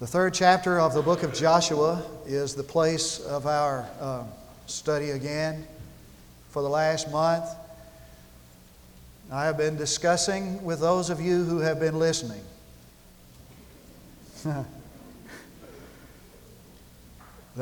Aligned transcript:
The 0.00 0.08
third 0.08 0.34
chapter 0.34 0.80
of 0.80 0.92
the 0.92 1.02
book 1.02 1.22
of 1.22 1.32
Joshua 1.32 2.02
is 2.26 2.56
the 2.56 2.64
place 2.64 3.20
of 3.20 3.46
our 3.46 3.88
uh, 4.00 4.24
study 4.66 5.10
again 5.10 5.64
for 6.50 6.62
the 6.62 6.68
last 6.68 7.12
month. 7.12 7.48
I 9.30 9.44
have 9.44 9.56
been 9.56 9.76
discussing 9.76 10.64
with 10.64 10.80
those 10.80 11.10
of 11.10 11.20
you 11.20 11.44
who 11.44 11.60
have 11.60 11.78
been 11.78 11.96
listening. 11.96 12.40
the 14.42 14.64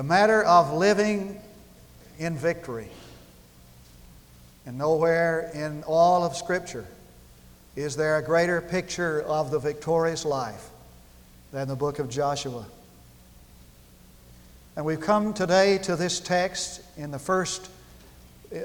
matter 0.02 0.42
of 0.42 0.72
living 0.72 1.38
in 2.18 2.38
victory. 2.38 2.88
And 4.64 4.78
nowhere 4.78 5.50
in 5.52 5.82
all 5.82 6.24
of 6.24 6.34
Scripture 6.34 6.86
is 7.76 7.94
there 7.94 8.16
a 8.16 8.22
greater 8.22 8.62
picture 8.62 9.20
of 9.20 9.50
the 9.50 9.58
victorious 9.58 10.24
life 10.24 10.71
than 11.52 11.68
the 11.68 11.76
book 11.76 11.98
of 11.98 12.08
Joshua. 12.08 12.64
And 14.74 14.86
we've 14.86 15.00
come 15.00 15.34
today 15.34 15.78
to 15.78 15.96
this 15.96 16.18
text 16.18 16.80
in 16.96 17.10
the 17.10 17.18
first, 17.18 17.68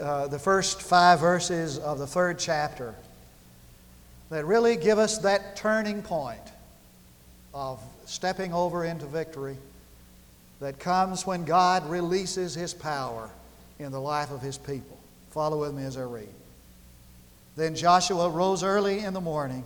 uh, 0.02 0.28
the 0.28 0.40
first 0.40 0.82
five 0.82 1.20
verses 1.20 1.78
of 1.78 2.00
the 2.00 2.08
third 2.08 2.40
chapter 2.40 2.96
that 4.30 4.46
really 4.46 4.78
give 4.78 5.00
us 5.00 5.18
that 5.20 5.58
turning 5.58 6.02
point 6.02 6.40
of 7.54 7.82
stepping 8.06 8.54
over 8.54 8.86
into 8.86 9.06
victory 9.06 9.58
that 10.62 10.80
comes 10.80 11.28
when 11.28 11.44
God 11.44 11.90
releases 11.90 12.56
His 12.56 12.74
power 12.74 13.30
in 13.80 13.92
the 13.92 14.00
life 14.00 14.32
of 14.32 14.42
His 14.42 14.58
people. 14.58 14.98
Follow 15.32 15.60
with 15.60 15.74
me 15.74 15.84
as 15.84 15.98
I 15.98 16.04
read. 16.04 16.30
Then 17.58 17.76
Joshua 17.76 18.30
rose 18.30 18.64
early 18.64 19.00
in 19.00 19.14
the 19.14 19.22
morning, 19.22 19.64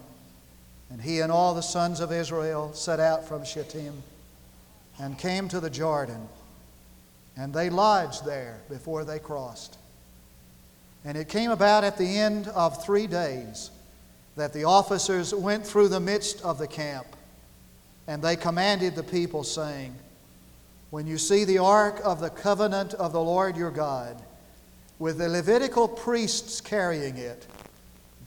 and 0.91 1.02
he 1.02 1.22
and 1.22 1.31
all 1.31 1.54
the 1.54 1.62
sons 1.62 2.02
of 2.02 2.12
Israel 2.12 2.73
set 2.73 2.99
out 2.99 3.26
from 3.26 3.45
Shittim 3.45 4.04
and 4.99 5.18
came 5.18 5.48
to 5.48 5.62
the 5.62 5.70
Jordan, 5.70 6.27
and 7.38 7.54
they 7.54 7.70
lodged 7.70 8.26
there 8.26 8.60
before 8.70 9.05
they 9.05 9.18
crossed. 9.18 9.77
And 11.05 11.18
it 11.18 11.30
came 11.30 11.49
about 11.49 11.85
at 11.85 11.98
the 11.98 12.18
end 12.18 12.49
of 12.49 12.84
three 12.84 13.07
days 13.07 13.71
that 14.35 14.52
the 14.52 14.65
officers 14.65 15.34
went 15.34 15.65
through 15.65 15.88
the 15.88 16.02
midst 16.02 16.43
of 16.43 16.57
the 16.57 16.68
camp, 16.68 17.08
and 18.05 18.21
they 18.21 18.35
commanded 18.35 18.93
the 18.93 19.04
people, 19.04 19.46
saying, 19.46 19.96
When 20.90 21.08
you 21.08 21.18
see 21.18 21.46
the 21.46 21.60
ark 21.60 22.02
of 22.04 22.20
the 22.20 22.30
covenant 22.30 22.93
of 22.96 23.13
the 23.13 23.21
Lord 23.21 23.55
your 23.55 23.71
God, 23.71 24.21
with 24.99 25.20
the 25.20 25.30
Levitical 25.30 25.87
priests 25.87 26.60
carrying 26.60 27.15
it, 27.15 27.48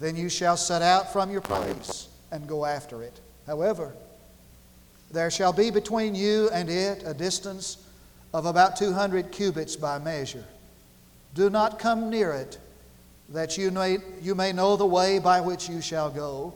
then 0.00 0.16
you 0.16 0.30
shall 0.30 0.56
set 0.56 0.80
out 0.80 1.12
from 1.12 1.30
your 1.30 1.42
place 1.42 2.08
and 2.34 2.48
go 2.48 2.66
after 2.66 3.00
it. 3.00 3.20
However, 3.46 3.94
there 5.12 5.30
shall 5.30 5.52
be 5.52 5.70
between 5.70 6.16
you 6.16 6.50
and 6.52 6.68
it 6.68 7.04
a 7.06 7.14
distance 7.14 7.78
of 8.34 8.44
about 8.44 8.76
200 8.76 9.30
cubits 9.30 9.76
by 9.76 10.00
measure. 10.00 10.44
Do 11.34 11.48
not 11.48 11.78
come 11.78 12.10
near 12.10 12.32
it, 12.32 12.58
that 13.28 13.56
you 13.56 13.70
may, 13.70 13.98
you 14.20 14.34
may 14.34 14.52
know 14.52 14.76
the 14.76 14.84
way 14.84 15.20
by 15.20 15.40
which 15.40 15.68
you 15.68 15.80
shall 15.80 16.10
go, 16.10 16.52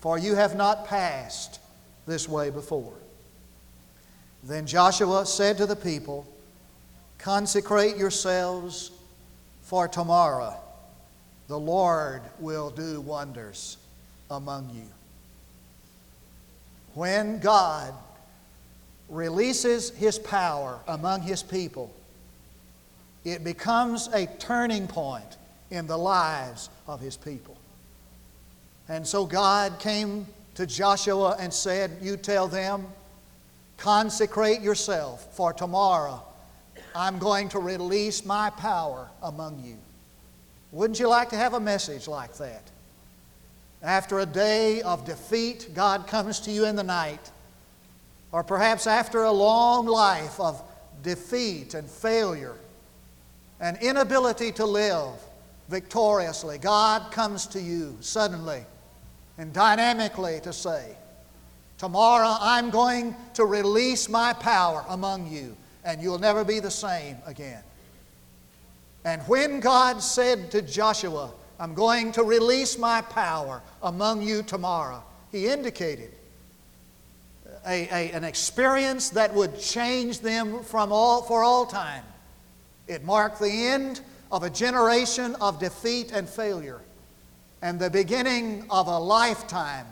for 0.00 0.18
you 0.18 0.34
have 0.34 0.56
not 0.56 0.88
passed 0.88 1.60
this 2.06 2.28
way 2.28 2.50
before. 2.50 2.94
Then 4.42 4.66
Joshua 4.66 5.24
said 5.24 5.56
to 5.58 5.66
the 5.66 5.76
people, 5.76 6.26
Consecrate 7.18 7.96
yourselves 7.96 8.90
for 9.62 9.86
tomorrow 9.86 10.56
the 11.46 11.58
Lord 11.58 12.22
will 12.40 12.70
do 12.70 13.00
wonders 13.00 13.76
among 14.30 14.70
you. 14.70 14.86
When 16.94 17.38
God 17.38 17.92
releases 19.08 19.90
His 19.90 20.18
power 20.18 20.78
among 20.86 21.22
His 21.22 21.42
people, 21.42 21.92
it 23.24 23.44
becomes 23.44 24.08
a 24.08 24.26
turning 24.38 24.86
point 24.86 25.36
in 25.70 25.86
the 25.86 25.96
lives 25.96 26.70
of 26.86 27.00
His 27.00 27.16
people. 27.16 27.56
And 28.88 29.06
so 29.06 29.24
God 29.24 29.78
came 29.78 30.26
to 30.54 30.66
Joshua 30.66 31.36
and 31.38 31.52
said, 31.52 31.98
You 32.00 32.16
tell 32.16 32.48
them, 32.48 32.86
consecrate 33.76 34.60
yourself, 34.60 35.34
for 35.36 35.52
tomorrow 35.52 36.22
I'm 36.94 37.18
going 37.18 37.48
to 37.50 37.58
release 37.58 38.24
my 38.24 38.50
power 38.50 39.08
among 39.22 39.62
you. 39.64 39.76
Wouldn't 40.72 40.98
you 40.98 41.08
like 41.08 41.30
to 41.30 41.36
have 41.36 41.54
a 41.54 41.60
message 41.60 42.08
like 42.08 42.34
that? 42.38 42.62
After 43.82 44.20
a 44.20 44.26
day 44.26 44.82
of 44.82 45.04
defeat, 45.04 45.70
God 45.74 46.06
comes 46.06 46.40
to 46.40 46.50
you 46.50 46.66
in 46.66 46.76
the 46.76 46.82
night. 46.82 47.30
Or 48.32 48.44
perhaps 48.44 48.86
after 48.86 49.22
a 49.22 49.32
long 49.32 49.86
life 49.86 50.38
of 50.38 50.62
defeat 51.02 51.74
and 51.74 51.88
failure 51.88 52.56
and 53.58 53.76
inability 53.82 54.52
to 54.52 54.66
live 54.66 55.08
victoriously, 55.68 56.58
God 56.58 57.10
comes 57.10 57.46
to 57.48 57.60
you 57.60 57.96
suddenly 58.00 58.64
and 59.38 59.52
dynamically 59.52 60.40
to 60.40 60.52
say, 60.52 60.96
Tomorrow 61.78 62.36
I'm 62.38 62.68
going 62.68 63.16
to 63.34 63.46
release 63.46 64.06
my 64.10 64.34
power 64.34 64.84
among 64.90 65.32
you, 65.32 65.56
and 65.82 66.02
you'll 66.02 66.18
never 66.18 66.44
be 66.44 66.60
the 66.60 66.70
same 66.70 67.16
again. 67.24 67.62
And 69.06 69.22
when 69.22 69.60
God 69.60 70.02
said 70.02 70.50
to 70.50 70.60
Joshua, 70.60 71.30
I'm 71.60 71.74
going 71.74 72.10
to 72.12 72.22
release 72.22 72.78
my 72.78 73.02
power 73.02 73.62
among 73.82 74.22
you 74.22 74.42
tomorrow, 74.42 75.04
he 75.30 75.46
indicated 75.46 76.10
a, 77.66 77.82
a, 77.88 78.12
an 78.12 78.24
experience 78.24 79.10
that 79.10 79.34
would 79.34 79.60
change 79.60 80.20
them 80.20 80.62
from 80.62 80.90
all, 80.92 81.22
for 81.22 81.42
all 81.42 81.66
time. 81.66 82.02
It 82.88 83.04
marked 83.04 83.40
the 83.40 83.66
end 83.66 84.00
of 84.32 84.42
a 84.42 84.50
generation 84.50 85.34
of 85.36 85.60
defeat 85.60 86.12
and 86.12 86.28
failure 86.28 86.80
and 87.62 87.78
the 87.78 87.90
beginning 87.90 88.64
of 88.70 88.86
a 88.86 88.98
lifetime 88.98 89.86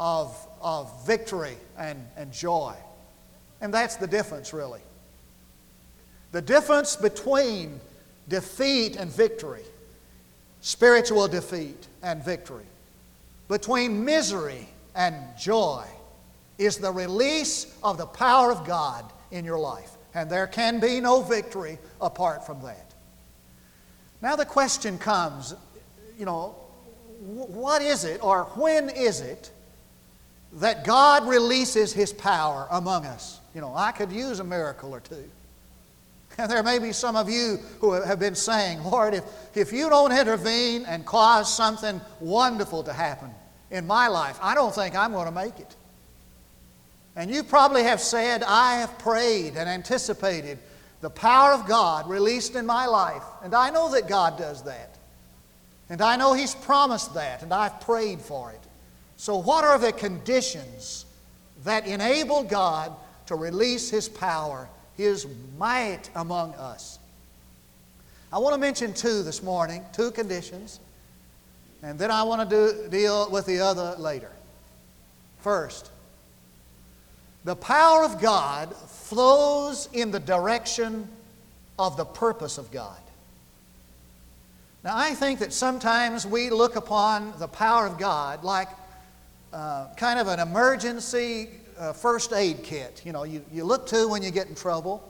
of, 0.00 0.36
of 0.60 1.06
victory 1.06 1.56
and, 1.78 2.04
and 2.16 2.32
joy. 2.32 2.74
And 3.60 3.72
that's 3.72 3.96
the 3.96 4.06
difference, 4.08 4.52
really. 4.52 4.80
The 6.32 6.42
difference 6.42 6.96
between 6.96 7.80
defeat 8.28 8.96
and 8.96 9.10
victory, 9.10 9.62
spiritual 10.64 11.28
defeat 11.28 11.88
and 12.02 12.24
victory, 12.24 12.64
between 13.48 14.02
misery 14.02 14.66
and 14.94 15.14
joy, 15.38 15.84
is 16.56 16.78
the 16.78 16.90
release 16.90 17.76
of 17.82 17.98
the 17.98 18.06
power 18.06 18.50
of 18.50 18.66
God 18.66 19.04
in 19.30 19.44
your 19.44 19.58
life. 19.58 19.90
And 20.14 20.30
there 20.30 20.46
can 20.46 20.80
be 20.80 21.00
no 21.00 21.20
victory 21.20 21.78
apart 22.00 22.46
from 22.46 22.62
that. 22.62 22.94
Now 24.22 24.36
the 24.36 24.46
question 24.46 24.96
comes, 24.96 25.54
you 26.18 26.24
know, 26.24 26.56
what 27.20 27.82
is 27.82 28.04
it 28.04 28.24
or 28.24 28.44
when 28.54 28.88
is 28.88 29.20
it 29.20 29.50
that 30.54 30.84
God 30.84 31.28
releases 31.28 31.92
His 31.92 32.10
power 32.10 32.68
among 32.70 33.04
us? 33.04 33.38
You 33.54 33.60
know, 33.60 33.74
I 33.74 33.92
could 33.92 34.10
use 34.10 34.40
a 34.40 34.44
miracle 34.44 34.94
or 34.94 35.00
two. 35.00 35.28
And 36.36 36.50
there 36.50 36.62
may 36.62 36.78
be 36.78 36.92
some 36.92 37.16
of 37.16 37.30
you 37.30 37.58
who 37.80 37.92
have 37.92 38.18
been 38.18 38.34
saying, 38.34 38.82
Lord, 38.82 39.14
if, 39.14 39.24
if 39.54 39.72
you 39.72 39.88
don't 39.88 40.12
intervene 40.12 40.84
and 40.86 41.06
cause 41.06 41.54
something 41.54 42.00
wonderful 42.20 42.82
to 42.84 42.92
happen 42.92 43.30
in 43.70 43.86
my 43.86 44.08
life, 44.08 44.38
I 44.42 44.54
don't 44.54 44.74
think 44.74 44.96
I'm 44.96 45.12
going 45.12 45.26
to 45.26 45.32
make 45.32 45.60
it. 45.60 45.76
And 47.16 47.30
you 47.30 47.44
probably 47.44 47.84
have 47.84 48.00
said, 48.00 48.42
I 48.42 48.76
have 48.76 48.98
prayed 48.98 49.54
and 49.56 49.68
anticipated 49.68 50.58
the 51.00 51.10
power 51.10 51.52
of 51.52 51.68
God 51.68 52.08
released 52.08 52.56
in 52.56 52.66
my 52.66 52.86
life. 52.86 53.22
And 53.42 53.54
I 53.54 53.70
know 53.70 53.90
that 53.92 54.08
God 54.08 54.36
does 54.36 54.62
that. 54.64 54.98
And 55.88 56.00
I 56.00 56.16
know 56.16 56.32
He's 56.32 56.54
promised 56.54 57.14
that, 57.14 57.42
and 57.42 57.52
I've 57.52 57.80
prayed 57.80 58.20
for 58.20 58.50
it. 58.50 58.60
So, 59.16 59.36
what 59.36 59.64
are 59.64 59.78
the 59.78 59.92
conditions 59.92 61.04
that 61.62 61.86
enable 61.86 62.42
God 62.42 62.92
to 63.26 63.34
release 63.34 63.90
His 63.90 64.08
power 64.08 64.68
his 64.96 65.26
might 65.58 66.10
among 66.14 66.54
us. 66.54 66.98
I 68.32 68.38
want 68.38 68.54
to 68.54 68.60
mention 68.60 68.92
two 68.92 69.22
this 69.22 69.42
morning, 69.42 69.84
two 69.92 70.10
conditions, 70.10 70.80
and 71.82 71.98
then 71.98 72.10
I 72.10 72.22
want 72.22 72.48
to 72.48 72.56
do, 72.56 72.88
deal 72.88 73.30
with 73.30 73.46
the 73.46 73.60
other 73.60 73.94
later. 73.98 74.30
First, 75.40 75.90
the 77.44 77.54
power 77.54 78.04
of 78.04 78.20
God 78.20 78.74
flows 78.74 79.88
in 79.92 80.10
the 80.10 80.20
direction 80.20 81.08
of 81.78 81.96
the 81.96 82.04
purpose 82.04 82.58
of 82.58 82.70
God. 82.70 82.96
Now, 84.82 84.96
I 84.96 85.14
think 85.14 85.38
that 85.40 85.52
sometimes 85.52 86.26
we 86.26 86.50
look 86.50 86.76
upon 86.76 87.32
the 87.38 87.48
power 87.48 87.86
of 87.86 87.98
God 87.98 88.44
like 88.44 88.68
uh, 89.52 89.86
kind 89.96 90.18
of 90.18 90.26
an 90.26 90.40
emergency 90.40 91.48
uh, 91.78 91.92
first 91.92 92.32
aid 92.32 92.62
kit, 92.62 93.02
you 93.04 93.12
know, 93.12 93.24
you, 93.24 93.44
you 93.52 93.64
look 93.64 93.86
to 93.88 94.08
when 94.08 94.22
you 94.22 94.30
get 94.30 94.48
in 94.48 94.54
trouble, 94.54 95.08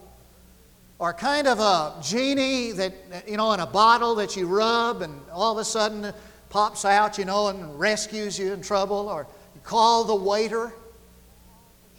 or 0.99 1.13
kind 1.13 1.47
of 1.47 1.59
a 1.59 1.95
genie 2.03 2.73
that, 2.73 2.93
you 3.27 3.37
know, 3.37 3.53
in 3.53 3.61
a 3.61 3.67
bottle 3.67 4.15
that 4.15 4.37
you 4.37 4.47
rub 4.47 5.03
and 5.03 5.21
all 5.33 5.53
of 5.53 5.59
a 5.59 5.65
sudden 5.65 6.13
pops 6.49 6.85
out, 6.85 7.19
you 7.19 7.25
know, 7.25 7.49
and 7.49 7.79
rescues 7.79 8.39
you 8.39 8.53
in 8.53 8.63
trouble, 8.63 9.09
or 9.09 9.27
you 9.55 9.61
call 9.63 10.05
the 10.05 10.15
waiter. 10.15 10.73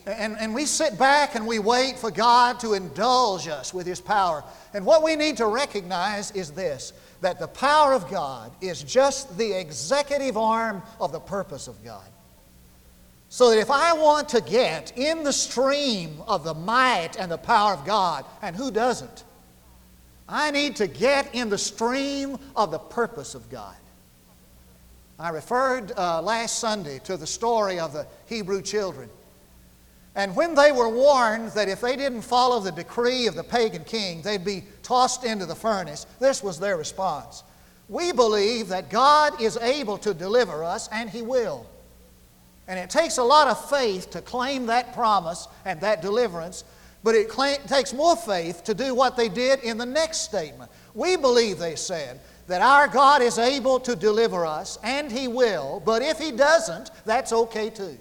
And, 0.06 0.38
and 0.40 0.54
we 0.54 0.66
sit 0.66 1.00
back 1.00 1.36
and 1.36 1.48
we 1.48 1.60
wait 1.60 1.98
for 1.98 2.12
God 2.12 2.60
to 2.60 2.74
indulge 2.74 3.48
us 3.48 3.74
with 3.74 3.88
His 3.88 4.00
power. 4.00 4.44
And 4.74 4.86
what 4.86 5.04
we 5.04 5.16
need 5.16 5.38
to 5.38 5.48
recognize 5.48 6.32
is 6.32 6.52
this 6.52 6.94
that 7.22 7.40
the 7.40 7.48
power 7.48 7.94
of 7.94 8.10
God 8.10 8.52
is 8.62 8.84
just 8.84 9.36
the 9.38 9.58
executive 9.58 10.38
arm 10.38 10.84
of 11.00 11.12
the 11.12 11.20
purpose 11.20 11.68
of 11.68 11.84
God. 11.84 12.06
So 13.30 13.50
that 13.50 13.60
if 13.60 13.72
I 13.72 13.94
want 13.94 14.30
to 14.30 14.42
get 14.42 14.98
in 14.98 15.24
the 15.24 15.33
stream 15.33 16.22
of 16.27 16.44
the 16.44 16.54
might 16.54 17.19
and 17.19 17.31
the 17.31 17.38
power 17.38 17.74
of 17.74 17.86
God, 17.86 18.25
and 18.42 18.56
who 18.56 18.72
doesn't? 18.72 19.24
I 20.27 20.51
need 20.51 20.75
to 20.77 20.88
get 20.88 21.33
in 21.36 21.50
the 21.50 21.57
stream 21.57 22.38
of 22.56 22.72
the 22.72 22.80
purpose 22.80 23.36
of 23.36 23.50
God. 23.50 23.75
I 25.19 25.30
referred 25.30 25.94
uh, 25.98 26.22
last 26.22 26.60
Sunday 26.60 27.00
to 27.06 27.16
the 27.16 27.27
story 27.27 27.80
of 27.80 27.94
the 27.94 28.07
Hebrew 28.25 28.62
children. 28.62 29.10
And 30.16 30.36
when 30.36 30.56
they 30.56 30.71
were 30.71 30.89
warned 30.89 31.50
that 31.51 31.68
if 31.68 31.81
they 31.81 31.95
didn't 31.95 32.21
follow 32.21 32.60
the 32.60 32.71
decree 32.71 33.28
of 33.28 33.36
the 33.36 33.44
pagan 33.44 33.83
king, 33.83 34.21
they'd 34.21 34.45
be 34.45 34.63
tossed 34.81 35.25
into 35.25 35.45
the 35.45 35.56
furnace, 35.56 36.06
this 36.19 36.42
was 36.42 36.60
their 36.60 36.78
response. 36.78 37.44
We 37.89 38.13
believe 38.13 38.69
that 38.69 38.89
God 38.89 39.42
is 39.42 39.57
able 39.57 39.98
to 40.00 40.13
deliver 40.13 40.63
us, 40.63 40.88
and 40.92 41.10
He 41.10 41.21
will. 41.21 41.68
And 42.68 42.80
it 42.80 42.90
takes 42.90 43.18
a 43.18 43.24
lot 43.24 43.48
of 43.48 43.70
faith 43.70 44.10
to 44.12 44.22
claim 44.22 44.66
that 44.68 44.94
promise 44.94 45.48
and 45.66 45.80
that 45.82 46.02
deliverance, 46.02 46.64
but 47.04 47.14
it 47.14 47.30
takes 47.68 47.94
more 47.94 48.16
faith 48.16 48.64
to 48.64 48.74
do 48.74 48.96
what 48.96 49.16
they 49.16 49.30
did 49.30 49.60
in 49.60 49.78
the 49.78 49.86
next 49.86 50.22
statement. 50.22 50.72
We 50.96 51.16
believe, 51.16 51.60
they 51.60 51.76
said, 51.76 52.20
that 52.48 52.62
our 52.62 52.88
God 52.88 53.22
is 53.22 53.38
able 53.38 53.80
to 53.82 53.96
deliver 53.96 54.46
us, 54.46 54.80
and 54.84 55.12
He 55.12 55.28
will, 55.28 55.82
but 55.86 56.02
if 56.02 56.18
He 56.18 56.32
doesn't, 56.32 56.92
that's 57.06 57.32
okay 57.32 57.70
too. 57.70 57.98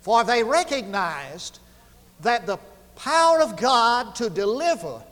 For 0.00 0.24
they 0.24 0.42
recognized 0.42 1.58
that 2.20 2.46
the 2.46 2.58
power 2.96 3.40
of 3.40 3.56
God 3.56 4.14
to 4.16 4.30
deliver 4.30 5.02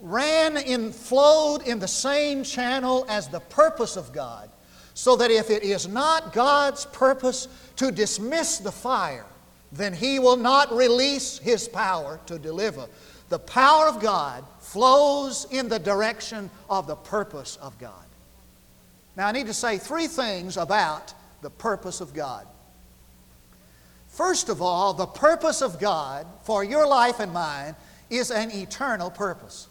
ran 0.00 0.56
in, 0.56 0.92
flowed 0.92 1.62
in 1.66 1.78
the 1.78 1.88
same 1.88 2.44
channel 2.44 3.06
as 3.08 3.28
the 3.28 3.40
purpose 3.40 3.96
of 3.96 4.12
God. 4.12 4.50
So 4.94 5.16
that 5.16 5.30
if 5.30 5.50
it 5.50 5.62
is 5.62 5.88
not 5.88 6.32
God's 6.32 6.86
purpose 6.86 7.48
to 7.76 7.90
dismiss 7.90 8.58
the 8.58 8.72
fire, 8.72 9.26
then 9.72 9.92
He 9.92 10.18
will 10.18 10.36
not 10.36 10.72
release 10.72 11.38
His 11.38 11.68
power 11.68 12.20
to 12.26 12.38
deliver. 12.38 12.86
The 13.28 13.38
power 13.40 13.88
of 13.88 14.00
God 14.00 14.44
flows 14.60 15.46
in 15.50 15.68
the 15.68 15.78
direction 15.78 16.50
of 16.70 16.86
the 16.86 16.96
purpose 16.96 17.56
of 17.60 17.78
God. 17.78 18.04
Now, 19.16 19.26
I 19.26 19.32
need 19.32 19.46
to 19.46 19.54
say 19.54 19.78
three 19.78 20.06
things 20.06 20.56
about 20.56 21.14
the 21.42 21.50
purpose 21.50 22.00
of 22.00 22.14
God. 22.14 22.46
First 24.08 24.48
of 24.48 24.62
all, 24.62 24.94
the 24.94 25.06
purpose 25.06 25.60
of 25.60 25.80
God 25.80 26.26
for 26.44 26.62
your 26.62 26.86
life 26.86 27.18
and 27.18 27.32
mine 27.32 27.74
is 28.10 28.30
an 28.30 28.52
eternal 28.52 29.10
purpose. 29.10 29.68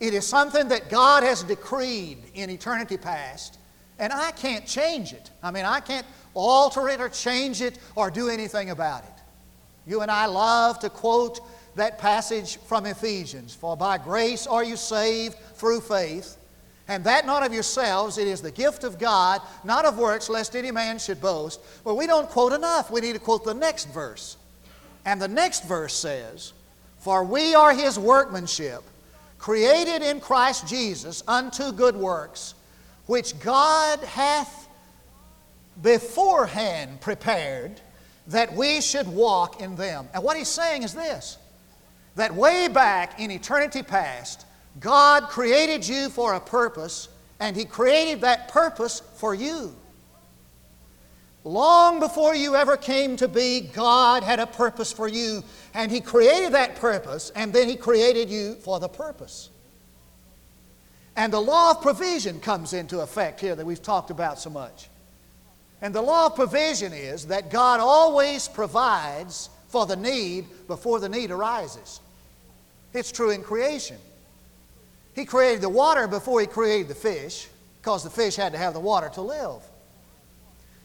It 0.00 0.14
is 0.14 0.26
something 0.26 0.68
that 0.68 0.88
God 0.88 1.22
has 1.22 1.42
decreed 1.42 2.18
in 2.34 2.50
eternity 2.50 2.96
past, 2.96 3.58
and 3.98 4.12
I 4.12 4.30
can't 4.32 4.66
change 4.66 5.12
it. 5.12 5.30
I 5.42 5.50
mean, 5.50 5.64
I 5.64 5.80
can't 5.80 6.06
alter 6.34 6.88
it 6.88 7.00
or 7.00 7.08
change 7.08 7.60
it 7.60 7.78
or 7.94 8.10
do 8.10 8.28
anything 8.28 8.70
about 8.70 9.04
it. 9.04 9.10
You 9.86 10.00
and 10.00 10.10
I 10.10 10.26
love 10.26 10.78
to 10.80 10.90
quote 10.90 11.40
that 11.76 11.98
passage 11.98 12.56
from 12.58 12.86
Ephesians 12.86 13.54
For 13.54 13.76
by 13.76 13.98
grace 13.98 14.46
are 14.46 14.64
you 14.64 14.76
saved 14.76 15.36
through 15.54 15.80
faith 15.80 16.36
and 16.86 17.02
that 17.04 17.24
not 17.24 17.44
of 17.44 17.54
yourselves, 17.54 18.18
it 18.18 18.28
is 18.28 18.42
the 18.42 18.50
gift 18.50 18.84
of 18.84 18.98
God, 18.98 19.40
not 19.64 19.86
of 19.86 19.98
works, 19.98 20.28
lest 20.28 20.54
any 20.54 20.70
man 20.70 20.98
should 20.98 21.20
boast. 21.20 21.60
Well, 21.82 21.96
we 21.96 22.06
don't 22.06 22.28
quote 22.28 22.52
enough. 22.52 22.90
We 22.90 23.00
need 23.00 23.14
to 23.14 23.18
quote 23.18 23.44
the 23.44 23.54
next 23.54 23.86
verse. 23.86 24.36
And 25.06 25.20
the 25.20 25.28
next 25.28 25.64
verse 25.64 25.94
says, 25.94 26.52
For 26.98 27.24
we 27.24 27.54
are 27.54 27.72
his 27.72 27.98
workmanship, 27.98 28.82
created 29.38 30.02
in 30.02 30.20
Christ 30.20 30.68
Jesus 30.68 31.22
unto 31.26 31.72
good 31.72 31.96
works, 31.96 32.54
which 33.06 33.38
God 33.40 34.00
hath 34.00 34.68
beforehand 35.82 37.00
prepared 37.00 37.80
that 38.28 38.54
we 38.54 38.80
should 38.80 39.06
walk 39.08 39.60
in 39.60 39.76
them. 39.76 40.08
And 40.14 40.22
what 40.22 40.36
he's 40.36 40.48
saying 40.48 40.82
is 40.82 40.94
this 40.94 41.38
that 42.16 42.34
way 42.34 42.68
back 42.68 43.18
in 43.18 43.30
eternity 43.30 43.82
past, 43.82 44.46
God 44.80 45.24
created 45.24 45.86
you 45.86 46.08
for 46.08 46.34
a 46.34 46.40
purpose, 46.40 47.08
and 47.40 47.56
He 47.56 47.64
created 47.64 48.20
that 48.20 48.48
purpose 48.48 49.02
for 49.16 49.34
you. 49.34 49.74
Long 51.42 52.00
before 52.00 52.34
you 52.34 52.56
ever 52.56 52.76
came 52.76 53.16
to 53.16 53.28
be, 53.28 53.60
God 53.60 54.22
had 54.22 54.40
a 54.40 54.46
purpose 54.46 54.92
for 54.92 55.08
you, 55.08 55.44
and 55.74 55.90
He 55.90 56.00
created 56.00 56.52
that 56.52 56.76
purpose, 56.76 57.30
and 57.34 57.52
then 57.52 57.68
He 57.68 57.76
created 57.76 58.30
you 58.30 58.54
for 58.54 58.80
the 58.80 58.88
purpose. 58.88 59.50
And 61.16 61.32
the 61.32 61.40
law 61.40 61.72
of 61.72 61.82
provision 61.82 62.40
comes 62.40 62.72
into 62.72 63.00
effect 63.00 63.40
here 63.40 63.54
that 63.54 63.64
we've 63.64 63.82
talked 63.82 64.10
about 64.10 64.38
so 64.38 64.50
much. 64.50 64.88
And 65.80 65.94
the 65.94 66.02
law 66.02 66.26
of 66.26 66.34
provision 66.34 66.92
is 66.92 67.26
that 67.26 67.50
God 67.50 67.78
always 67.80 68.48
provides 68.48 69.50
for 69.68 69.86
the 69.86 69.96
need 69.96 70.46
before 70.66 70.98
the 70.98 71.08
need 71.08 71.30
arises. 71.30 72.00
It's 72.92 73.12
true 73.12 73.30
in 73.30 73.42
creation. 73.42 73.98
He 75.14 75.24
created 75.24 75.60
the 75.60 75.68
water 75.68 76.08
before 76.08 76.40
He 76.40 76.46
created 76.46 76.88
the 76.88 76.94
fish, 76.94 77.48
because 77.80 78.02
the 78.02 78.10
fish 78.10 78.36
had 78.36 78.52
to 78.52 78.58
have 78.58 78.74
the 78.74 78.80
water 78.80 79.10
to 79.10 79.20
live. 79.20 79.62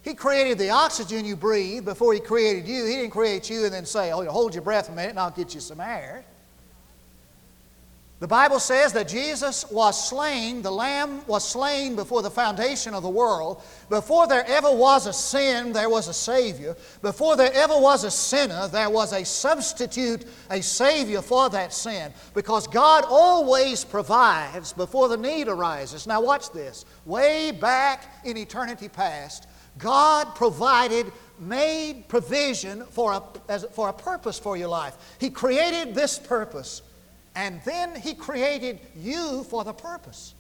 He 0.02 0.14
created 0.14 0.58
the 0.58 0.70
oxygen 0.70 1.26
you 1.26 1.36
breathe 1.36 1.86
before 1.86 2.14
He 2.14 2.20
created 2.20 2.68
you. 2.68 2.86
He 2.86 2.96
didn't 2.96 3.12
create 3.12 3.50
you 3.50 3.66
and 3.66 3.74
then 3.74 3.86
say, 3.86 4.12
Oh, 4.12 4.24
hold 4.26 4.54
your 4.54 4.64
breath 4.64 4.90
a 4.90 4.92
minute 4.92 5.12
and 5.12 5.20
I'll 5.20 5.32
get 5.32 5.54
you 5.54 5.62
some 5.62 5.80
air. 5.80 6.24
The 8.20 8.28
Bible 8.28 8.60
says 8.60 8.92
that 8.94 9.08
Jesus 9.08 9.70
was 9.72 10.10
slain, 10.10 10.62
the 10.62 10.70
Lamb 10.72 11.26
was 11.26 11.48
slain 11.48 11.96
before 11.96 12.22
the 12.22 12.30
foundation 12.30 12.94
of 12.94 13.02
the 13.02 13.10
world. 13.10 13.64
Before 13.90 14.28
there 14.28 14.46
ever 14.46 14.70
was 14.70 15.08
a 15.08 15.14
sin, 15.14 15.72
there 15.72 15.90
was 15.90 16.10
a 16.10 16.14
Savior. 16.14 16.76
Before 17.02 17.38
there 17.38 17.54
ever 17.54 17.78
was 17.78 18.04
a 18.04 18.12
sinner, 18.12 18.68
there 18.68 18.90
was 18.90 19.14
a 19.14 19.24
substitute, 19.24 20.26
a 20.50 20.62
Savior 20.62 21.22
for 21.22 21.50
that 21.52 21.72
sin. 21.72 22.12
Because 22.34 22.68
God 22.68 23.06
always 23.08 23.86
provides 23.86 24.74
before 24.74 25.08
the 25.08 25.16
need 25.16 25.48
arises. 25.48 26.06
Now, 26.06 26.20
watch 26.20 26.52
this. 26.52 26.84
Way 27.06 27.52
back 27.52 28.26
in 28.26 28.36
eternity 28.36 28.90
past, 28.90 29.48
God 29.78 30.36
provided, 30.36 31.10
made 31.40 32.10
provision 32.10 32.84
for 32.84 33.14
a, 33.14 33.24
as, 33.48 33.66
for 33.72 33.88
a 33.88 33.94
purpose 33.94 34.38
for 34.38 34.58
your 34.58 34.68
life. 34.68 34.98
He 35.22 35.30
created 35.30 35.96
this 35.96 36.20
purpose 36.20 36.82
and 37.36 37.62
then 37.66 37.96
He 37.96 38.14
created 38.14 38.80
you 38.96 39.44
for 39.44 39.64
the 39.64 39.74
purpose. 39.74 40.34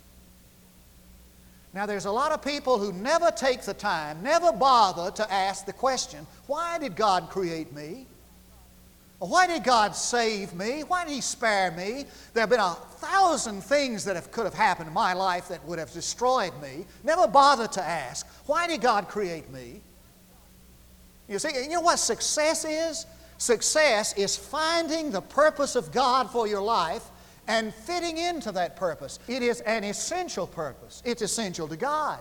Now, 1.74 1.86
there's 1.86 2.05
a 2.05 2.12
lot 2.12 2.31
of 2.31 2.43
people 2.43 2.79
who 2.79 2.91
never 2.91 3.29
take 3.29 3.62
the 3.62 3.75
time, 3.75 4.24
never 4.24 4.51
bother 4.51 5.12
to 5.12 5.31
ask 5.31 5.65
the 5.65 5.74
question 5.74 6.25
why 6.48 6.79
did 6.79 6.96
God 6.96 7.29
create 7.29 7.74
me? 7.74 8.08
Why 9.19 9.48
did 9.48 9.65
God 9.65 9.96
save 9.96 10.53
me? 10.53 10.84
Why 10.84 11.05
did 11.05 11.13
He 11.13 11.22
spare 11.22 11.72
me? 11.72 12.05
There 12.34 12.41
have 12.41 12.50
been 12.50 12.60
a 12.60 12.74
thousand 12.74 13.62
things 13.62 14.05
that 14.05 14.15
have, 14.15 14.31
could 14.31 14.46
have 14.46 14.53
happened 14.53 14.88
in 14.88 14.93
my 14.93 15.13
life 15.13 15.50
that 15.50 15.63
would 15.65 15.77
have 15.77 15.91
destroyed 15.91 16.53
me. 16.62 16.86
Never 17.03 17.27
bother 17.27 17.67
to 17.67 17.81
ask, 17.81 18.25
why 18.46 18.65
did 18.65 18.81
God 18.81 19.10
create 19.10 19.51
me? 19.51 19.81
You 21.27 21.38
see, 21.38 21.50
you 21.63 21.69
know 21.69 21.81
what 21.81 22.00
success 22.00 22.65
is? 22.65 23.05
Success 23.39 24.13
is 24.17 24.36
finding 24.36 25.12
the 25.12 25.22
purpose 25.22 25.77
of 25.77 25.93
God 25.93 26.29
for 26.29 26.46
your 26.46 26.62
life 26.62 27.05
and 27.48 27.74
fitting 27.74 28.17
into 28.17 28.51
that 28.51 28.75
purpose. 28.75 29.17
It 29.29 29.41
is 29.41 29.62
an 29.62 29.86
essential 29.86 30.46
purpose, 30.46 31.01
it's 31.05 31.22
essential 31.22 31.67
to 31.69 31.77
God. 31.77 32.19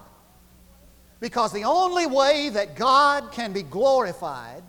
Because 1.20 1.52
the 1.52 1.64
only 1.64 2.06
way 2.06 2.50
that 2.50 2.76
God 2.76 3.32
can 3.32 3.52
be 3.52 3.64
glorified 3.64 4.62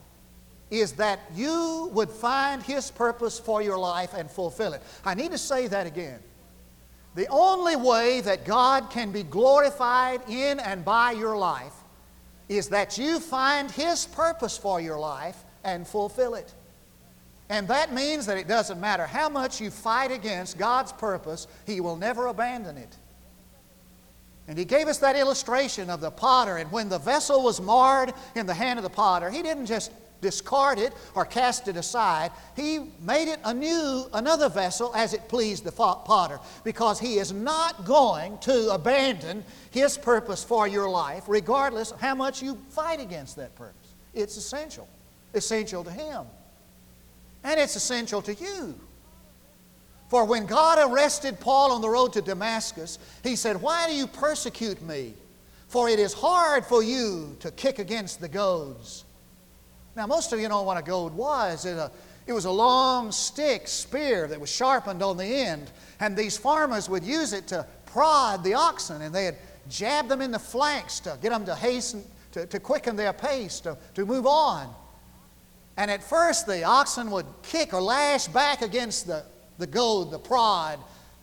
is 0.72 0.94
that 0.94 1.20
you 1.36 1.92
would 1.94 2.10
find 2.10 2.64
His 2.64 2.90
purpose 2.90 3.40
for 3.40 3.62
your 3.62 3.78
life 3.78 4.16
and 4.16 4.30
fulfill 4.30 4.74
it. 4.74 4.82
I 5.06 5.14
need 5.14 5.30
to 5.32 5.38
say 5.38 5.68
that 5.68 5.86
again. 5.86 6.20
The 7.14 7.28
only 7.28 7.76
way 7.76 8.22
that 8.22 8.44
God 8.44 8.90
can 8.90 9.12
be 9.12 9.22
glorified 9.22 10.28
in 10.28 10.60
and 10.60 10.84
by 10.84 11.12
your 11.12 11.38
life 11.38 11.74
is 12.48 12.70
that 12.70 12.98
you 12.98 13.20
find 13.20 13.70
His 13.70 14.08
purpose 14.08 14.58
for 14.58 14.82
your 14.82 14.98
life 14.98 15.44
and 15.74 15.88
fulfill 15.88 16.36
it. 16.36 16.54
And 17.50 17.68
that 17.68 17.94
means 17.94 18.28
that 18.28 18.38
it 18.38 18.48
doesn't 18.48 18.80
matter 18.80 19.08
how 19.08 19.28
much 19.28 19.60
you 19.60 19.72
fight 19.72 20.12
against 20.12 20.58
God's 20.58 20.92
purpose, 20.94 21.48
He 21.66 21.82
will 21.82 21.96
never 21.96 22.28
abandon 22.28 22.78
it. 22.78 22.96
And 24.48 24.58
He 24.58 24.66
gave 24.66 24.88
us 24.88 25.00
that 25.00 25.16
illustration 25.16 25.90
of 25.90 26.00
the 26.00 26.12
potter, 26.12 26.58
and 26.58 26.72
when 26.72 26.90
the 26.90 27.00
vessel 27.00 27.44
was 27.44 27.60
marred 27.60 28.14
in 28.36 28.46
the 28.46 28.54
hand 28.54 28.78
of 28.78 28.84
the 28.84 28.90
potter, 28.90 29.32
He 29.32 29.42
didn't 29.42 29.66
just 29.66 29.92
discard 30.22 30.78
it 30.78 30.94
or 31.16 31.26
cast 31.26 31.68
it 31.68 31.78
aside. 31.78 32.32
He 32.56 32.92
made 33.02 33.32
it 33.32 33.40
anew, 33.46 34.06
another 34.14 34.50
vessel, 34.50 34.94
as 34.94 35.14
it 35.14 35.28
pleased 35.28 35.64
the 35.64 35.72
potter, 35.72 36.40
because 36.64 37.00
He 37.00 37.18
is 37.18 37.32
not 37.32 37.84
going 37.84 38.38
to 38.40 38.70
abandon 38.72 39.44
His 39.72 39.98
purpose 39.98 40.44
for 40.44 40.68
your 40.68 40.88
life, 40.88 41.24
regardless 41.28 41.92
of 41.92 42.00
how 42.00 42.14
much 42.14 42.44
you 42.44 42.60
fight 42.70 43.00
against 43.00 43.38
that 43.38 43.56
purpose. 43.56 43.96
It's 44.14 44.38
essential 44.38 44.88
essential 45.34 45.84
to 45.84 45.92
Him. 45.92 46.26
And 47.44 47.60
it's 47.60 47.76
essential 47.76 48.22
to 48.24 48.34
you. 48.34 48.80
For 50.10 50.26
when 50.26 50.48
God 50.48 50.80
arrested 50.92 51.40
Paul 51.40 51.72
on 51.72 51.82
the 51.82 51.90
road 51.90 52.14
to 52.14 52.22
Damascus, 52.22 52.98
he 53.24 53.36
said, 53.36 53.62
Why 53.62 53.88
do 53.88 53.94
you 53.94 54.08
persecute 54.08 54.82
me? 54.82 55.14
For 55.68 55.88
it 55.88 56.00
is 56.00 56.14
hard 56.14 56.66
for 56.66 56.82
you 56.82 57.38
to 57.42 57.52
kick 57.52 57.78
against 57.78 58.20
the 58.20 58.28
goads. 58.28 59.06
Now, 59.96 60.08
most 60.08 60.34
of 60.34 60.40
you 60.40 60.50
know 60.50 60.64
what 60.64 60.78
a 60.78 60.82
goad 60.82 61.14
was. 61.14 61.66
It, 61.66 61.78
a, 61.78 61.92
it 62.26 62.34
was 62.34 62.46
a 62.46 62.52
long 62.52 63.12
stick, 63.12 63.68
spear 63.68 64.28
that 64.28 64.40
was 64.40 64.50
sharpened 64.50 65.04
on 65.04 65.18
the 65.18 65.26
end. 65.26 65.72
And 66.00 66.18
these 66.18 66.38
farmers 66.38 66.90
would 66.90 67.04
use 67.04 67.34
it 67.34 67.48
to 67.48 67.68
prod 67.86 68.44
the 68.44 68.56
oxen, 68.56 69.04
and 69.04 69.14
they'd 69.14 69.36
jab 69.70 70.08
them 70.08 70.22
in 70.22 70.32
the 70.32 70.40
flanks 70.40 71.00
to 71.02 71.18
get 71.22 71.30
them 71.30 71.46
to 71.46 71.56
hasten, 71.56 72.04
to, 72.32 72.48
to 72.48 72.60
quicken 72.60 72.96
their 72.96 73.14
pace, 73.14 73.60
to, 73.60 73.78
to 73.94 74.06
move 74.06 74.26
on. 74.26 74.74
And 75.78 75.90
at 75.90 76.04
first, 76.04 76.46
the 76.46 76.64
oxen 76.64 77.10
would 77.12 77.26
kick 77.44 77.74
or 77.74 77.82
lash 77.82 78.28
back 78.28 78.62
against 78.62 79.08
the, 79.08 79.24
the 79.58 79.68
goad, 79.68 80.12
the 80.12 80.20
prod. 80.20 80.80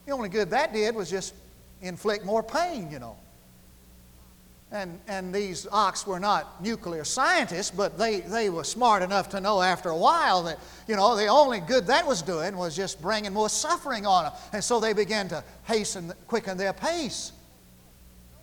The 0.07 0.13
only 0.13 0.29
good 0.29 0.51
that 0.51 0.73
did 0.73 0.95
was 0.95 1.11
just 1.11 1.35
inflict 1.83 2.25
more 2.25 2.43
pain, 2.43 2.91
you 2.91 2.99
know. 2.99 3.17
And, 4.73 4.99
and 5.07 5.33
these 5.33 5.67
ox 5.71 6.07
were 6.07 6.19
not 6.19 6.63
nuclear 6.63 7.05
scientists, 7.05 7.71
but 7.71 7.97
they, 7.97 8.21
they 8.21 8.51
were 8.51 8.65
smart 8.65 9.03
enough 9.03 9.29
to 9.31 9.41
know 9.41 9.63
after 9.63 9.91
a 9.91 9.97
while 9.97 10.43
that, 10.43 10.59
you 10.89 10.97
know, 10.97 11.15
the 11.17 11.29
only 11.29 11.61
good 11.61 11.87
that 11.87 12.05
was 12.05 12.21
doing 12.21 12.57
was 12.57 12.75
just 12.75 13.01
bringing 13.01 13.33
more 13.33 13.49
suffering 13.49 14.07
on 14.07 14.25
them. 14.25 14.33
And 14.53 14.65
so 14.65 14.81
they 14.81 14.93
began 14.93 15.29
to 15.29 15.45
hasten, 15.65 16.13
quicken 16.27 16.59
their 16.59 16.73
pace. 16.73 17.31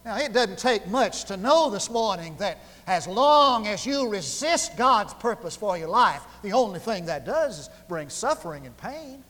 Now, 0.05 0.17
it 0.17 0.33
doesn't 0.33 0.59
take 0.59 0.85
much 0.87 1.25
to 1.25 1.37
know 1.37 1.69
this 1.69 1.89
morning 1.89 2.35
that 2.39 2.57
as 2.87 3.07
long 3.07 3.67
as 3.67 3.85
you 3.85 4.09
resist 4.09 4.75
God's 4.75 5.13
purpose 5.13 5.55
for 5.55 5.77
your 5.77 5.87
life, 5.87 6.21
the 6.41 6.51
only 6.51 6.79
thing 6.79 7.05
that 7.05 7.25
does 7.25 7.59
is 7.59 7.69
bring 7.87 8.09
suffering 8.09 8.65
and 8.65 8.75
pain. 8.75 9.23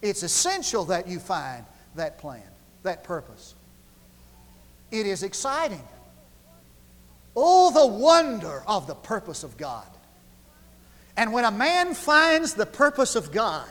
It's 0.00 0.22
essential 0.22 0.84
that 0.86 1.06
you 1.06 1.18
find 1.18 1.66
that 1.96 2.18
plan, 2.18 2.42
that 2.82 3.04
purpose. 3.04 3.54
It 4.90 5.06
is 5.06 5.22
exciting. 5.22 5.86
Oh, 7.36 7.70
the 7.70 7.86
wonder 7.86 8.62
of 8.66 8.86
the 8.86 8.94
purpose 8.94 9.44
of 9.44 9.58
God. 9.58 9.86
And 11.16 11.32
when 11.32 11.44
a 11.44 11.50
man 11.50 11.94
finds 11.94 12.54
the 12.54 12.64
purpose 12.64 13.16
of 13.16 13.32
God, 13.32 13.68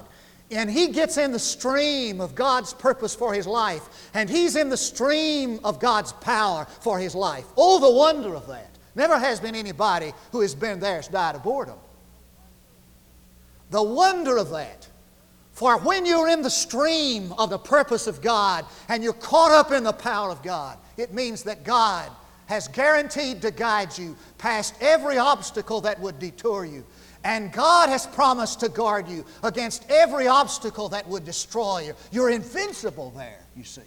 and 0.50 0.70
he 0.70 0.88
gets 0.88 1.18
in 1.18 1.32
the 1.32 1.40
stream 1.40 2.22
of 2.22 2.36
God's 2.36 2.74
purpose 2.74 3.14
for 3.14 3.34
his 3.34 3.46
life, 3.46 4.10
and 4.14 4.30
he's 4.30 4.56
in 4.56 4.70
the 4.70 4.78
stream 4.78 5.60
of 5.64 5.80
God's 5.80 6.14
power 6.14 6.66
for 6.82 7.00
his 7.00 7.14
life. 7.14 7.46
Oh, 7.58 7.80
the 7.80 7.92
wonder 7.92 8.34
of 8.34 8.48
that. 8.48 8.70
Never 8.96 9.20
has 9.20 9.40
been 9.40 9.56
anybody 9.56 10.14
who 10.32 10.42
has 10.42 10.56
been 10.56 10.80
there 10.80 10.96
has 10.96 11.08
died 11.08 11.36
of 11.36 11.44
boredom. 11.44 11.78
The 13.70 13.84
wonder 13.84 14.38
of 14.38 14.50
that. 14.52 14.88
For 15.52 15.78
when 15.80 16.06
you're 16.06 16.30
in 16.30 16.42
the 16.42 16.50
stream 16.50 17.34
of 17.38 17.50
the 17.50 17.58
purpose 17.58 18.08
of 18.08 18.22
God 18.22 18.66
and 18.90 19.04
you're 19.04 19.14
caught 19.14 19.52
up 19.52 19.72
in 19.72 19.84
the 19.84 19.92
power 19.92 20.30
of 20.30 20.44
God, 20.44 20.78
it 20.98 21.14
means 21.14 21.44
that 21.44 21.64
God 21.64 22.10
has 22.46 22.68
guaranteed 22.68 23.42
to 23.42 23.52
guide 23.52 23.98
you 23.98 24.16
past 24.38 24.76
every 24.80 25.18
obstacle 25.18 25.82
that 25.82 26.00
would 26.00 26.20
detour 26.20 26.64
you. 26.64 26.86
And 27.28 27.52
God 27.52 27.90
has 27.90 28.08
promised 28.08 28.62
to 28.62 28.70
guard 28.70 29.10
you 29.10 29.26
against 29.44 29.86
every 29.90 30.30
obstacle 30.30 30.88
that 30.90 31.06
would 31.10 31.26
destroy 31.26 31.82
you. 31.82 31.94
You're 32.10 32.30
invincible 32.30 33.12
there, 33.18 33.42
you 33.54 33.66
see. 33.66 33.82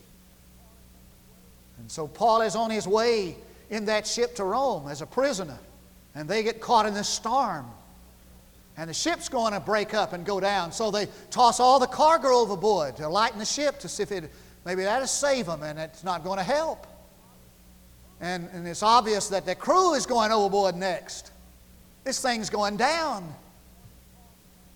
And 1.78 1.90
so 1.90 2.06
Paul 2.06 2.42
is 2.42 2.54
on 2.54 2.70
his 2.70 2.86
way 2.86 3.36
in 3.70 3.86
that 3.86 4.06
ship 4.06 4.34
to 4.34 4.44
Rome 4.44 4.88
as 4.88 5.00
a 5.00 5.06
prisoner, 5.06 5.58
and 6.14 6.28
they 6.28 6.42
get 6.42 6.60
caught 6.60 6.84
in 6.84 6.92
this 6.92 7.08
storm. 7.08 7.64
And 8.76 8.90
the 8.90 8.94
ship's 8.94 9.30
going 9.30 9.54
to 9.54 9.60
break 9.60 9.94
up 9.94 10.12
and 10.12 10.22
go 10.26 10.38
down, 10.38 10.70
so 10.70 10.90
they 10.90 11.06
toss 11.30 11.60
all 11.60 11.80
the 11.80 11.86
cargo 11.86 12.40
overboard 12.40 12.98
to 12.98 13.08
lighten 13.08 13.38
the 13.38 13.46
ship 13.46 13.78
to 13.78 13.88
see 13.88 14.02
if 14.02 14.12
it, 14.12 14.30
maybe 14.66 14.82
that'll 14.82 15.06
save 15.06 15.46
them, 15.46 15.62
and 15.62 15.78
it's 15.78 16.04
not 16.04 16.24
going 16.24 16.36
to 16.36 16.44
help. 16.44 16.86
And, 18.20 18.50
and 18.52 18.68
it's 18.68 18.82
obvious 18.82 19.28
that 19.28 19.46
the 19.46 19.54
crew 19.54 19.94
is 19.94 20.04
going 20.04 20.30
overboard 20.30 20.76
next. 20.76 21.30
This 22.04 22.20
thing's 22.20 22.50
going 22.50 22.76
down. 22.76 23.34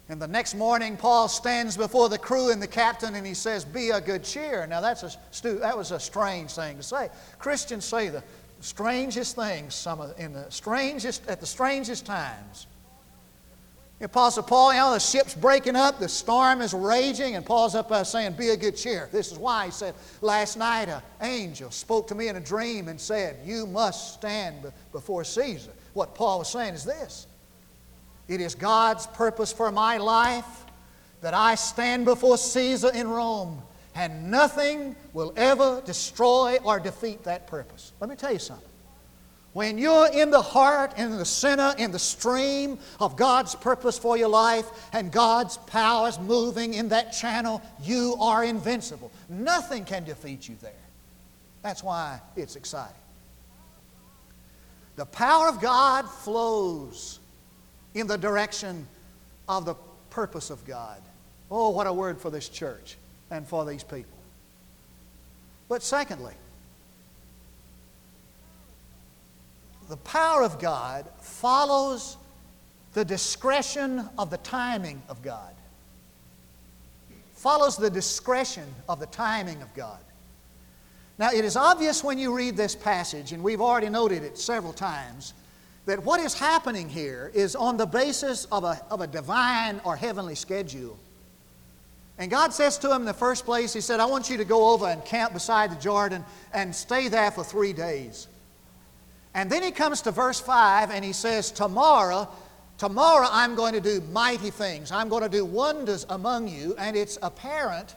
And 0.09 0.21
the 0.21 0.28
next 0.28 0.54
morning, 0.54 0.97
Paul 0.99 1.28
stands 1.28 1.76
before 1.76 2.11
the 2.11 2.19
crew 2.19 2.50
and 2.50 2.61
the 2.61 2.66
captain 2.66 3.14
and 3.14 3.26
he 3.26 3.33
says, 3.33 3.64
Be 3.64 3.90
a 3.90 4.00
good 4.00 4.23
cheer. 4.23 4.66
Now, 4.66 4.83
that's 4.83 5.02
a 5.02 5.11
stu- 5.31 5.61
that 5.61 5.76
was 5.76 5.93
a 5.93 6.00
strange 6.00 6.52
thing 6.52 6.76
to 6.76 6.83
say. 6.83 7.09
Christians 7.38 7.87
say 7.87 8.11
the 8.11 8.23
strangest 8.61 9.35
things 9.35 9.75
some 9.75 10.00
of, 10.00 10.19
in 10.21 10.35
the 10.35 10.50
strangest, 10.50 11.26
at 11.26 11.40
the 11.40 11.47
strangest 11.47 12.04
times. 12.04 12.66
The 14.04 14.11
Apostle 14.11 14.42
Paul, 14.42 14.75
you 14.75 14.80
know, 14.80 14.92
the 14.92 15.00
ship's 15.00 15.34
breaking 15.34 15.76
up, 15.76 15.99
the 15.99 16.11
storm 16.11 16.61
is 16.61 16.75
raging, 16.75 17.37
and 17.37 17.46
Paul's 17.46 17.75
up 17.75 17.88
there 17.88 18.04
saying, 18.04 18.34
Be 18.34 18.50
a 18.50 18.56
good 18.58 18.76
cheer. 18.76 19.08
This 19.11 19.32
is 19.32 19.38
why 19.38 19.64
he 19.64 19.70
said, 19.70 19.94
Last 20.20 20.58
night 20.58 20.90
an 20.90 21.00
angel 21.23 21.70
spoke 21.70 22.08
to 22.08 22.14
me 22.14 22.28
in 22.28 22.37
a 22.37 22.40
dream 22.40 22.88
and 22.88 23.00
said, 23.00 23.38
You 23.46 23.66
must 23.66 24.12
stand 24.12 24.70
before 24.92 25.25
Caesar. 25.25 25.70
What 25.94 26.14
Paul 26.14 26.40
was 26.40 26.50
saying 26.50 26.75
is 26.75 26.84
this 26.84 27.26
it 28.28 28.42
is 28.42 28.54
God's 28.54 29.06
purpose 29.06 29.54
for 29.54 29.73
my 29.73 29.96
life 29.96 30.66
that 31.23 31.32
I 31.32 31.54
stand 31.54 32.04
before 32.04 32.37
Caesar 32.37 32.90
in 32.92 33.08
Rome, 33.08 33.62
and 33.94 34.30
nothing 34.30 34.96
will 35.14 35.32
ever 35.34 35.80
destroy 35.87 36.58
or 36.62 36.78
defeat 36.78 37.25
that 37.25 37.46
purpose. 37.46 37.94
Let 38.00 38.11
me 38.11 38.16
tell 38.16 38.34
you 38.34 38.38
something. 38.38 38.68
When 39.54 39.78
you're 39.78 40.08
in 40.08 40.30
the 40.30 40.42
heart, 40.42 40.99
in 40.99 41.16
the 41.16 41.25
center, 41.25 41.75
in 41.78 41.92
the 41.92 41.99
stream 41.99 42.76
of 42.99 43.16
God's 43.16 43.54
purpose 43.54 43.96
for 43.96 44.16
your 44.16 44.28
life, 44.28 44.66
and 44.92 45.12
God's 45.12 45.56
power 45.58 46.08
is 46.08 46.18
moving 46.18 46.75
in 46.75 46.88
that 46.88 47.12
channel, 47.12 47.62
you 47.80 48.16
are 48.20 48.44
invincible. 48.44 49.12
Nothing 49.28 49.84
can 49.84 50.02
defeat 50.02 50.49
you 50.49 50.56
there. 50.61 50.73
That's 51.62 51.84
why 51.84 52.20
it's 52.34 52.56
exciting. 52.56 52.96
The 54.96 55.06
power 55.06 55.49
of 55.49 55.61
God 55.61 56.08
flows 56.11 57.20
in 57.94 58.08
the 58.08 58.18
direction 58.18 58.88
of 59.49 59.66
the 59.66 59.76
purpose 60.11 60.50
of 60.50 60.64
God. 60.64 61.00
Oh, 61.49 61.68
what 61.68 61.87
a 61.87 61.92
word 61.92 62.20
for 62.20 62.28
this 62.28 62.49
church 62.49 62.96
and 63.30 63.46
for 63.46 63.64
these 63.64 63.84
people. 63.84 64.18
But 65.68 65.84
secondly, 65.84 66.34
the 69.88 69.97
power 69.99 70.43
of 70.43 70.59
God 70.59 71.07
follows 71.21 72.17
the 72.95 73.05
discretion 73.05 74.09
of 74.19 74.31
the 74.31 74.38
timing 74.38 75.03
of 75.09 75.23
God. 75.23 75.55
Follows 77.35 77.76
the 77.76 77.91
discretion 77.91 78.67
of 78.88 79.00
the 79.00 79.07
timing 79.07 79.61
of 79.61 79.75
God. 79.75 79.99
Now, 81.19 81.31
it 81.31 81.45
is 81.45 81.57
obvious 81.57 82.03
when 82.03 82.19
you 82.19 82.35
read 82.35 82.57
this 82.57 82.75
passage, 82.75 83.33
and 83.33 83.43
we've 83.43 83.61
already 83.61 83.88
noted 83.88 84.23
it 84.23 84.38
several 84.38 84.73
times, 84.73 85.35
that 85.87 86.03
what 86.03 86.21
is 86.21 86.35
happening 86.35 86.88
here 86.88 87.31
is 87.35 87.55
on 87.55 87.76
the 87.76 87.87
basis 87.87 88.47
of 88.47 88.64
a, 88.64 88.81
of 88.91 89.00
a 89.00 89.07
divine 89.07 89.81
or 89.85 89.97
heavenly 89.97 90.35
schedule. 90.35 90.99
And 92.19 92.31
God 92.31 92.53
says 92.53 92.79
to 92.79 92.91
him 92.91 93.03
in 93.03 93.07
the 93.07 93.12
first 93.12 93.45
place, 93.45 93.73
He 93.73 93.81
said, 93.81 94.00
I 94.00 94.07
want 94.07 94.31
you 94.31 94.37
to 94.38 94.45
go 94.45 94.73
over 94.73 94.87
and 94.87 95.05
camp 95.05 95.33
beside 95.33 95.71
the 95.71 95.81
Jordan 95.81 96.25
and 96.53 96.75
stay 96.75 97.09
there 97.09 97.31
for 97.31 97.45
three 97.45 97.73
days. 97.73 98.29
And 99.35 99.50
then 99.50 99.62
he 99.62 99.73
comes 99.73 100.00
to 100.03 100.12
verse 100.12 100.41
5 100.41 100.91
and 100.91 101.05
he 101.05 101.12
says, 101.12 101.50
Tomorrow, 101.50 102.29
tomorrow 102.79 103.26
I'm 103.31 103.57
going 103.57 103.75
to 103.75 103.81
do 103.81 104.00
mighty 104.12 104.50
things. 104.50 104.93
I'm 104.93 105.09
going 105.09 105.25
to 105.25 105.29
do 105.29 105.45
wonders 105.45 106.07
among 106.09 106.49
you. 106.49 106.75
And 106.79 106.97
it's 106.97 107.19
apparent 107.21 107.97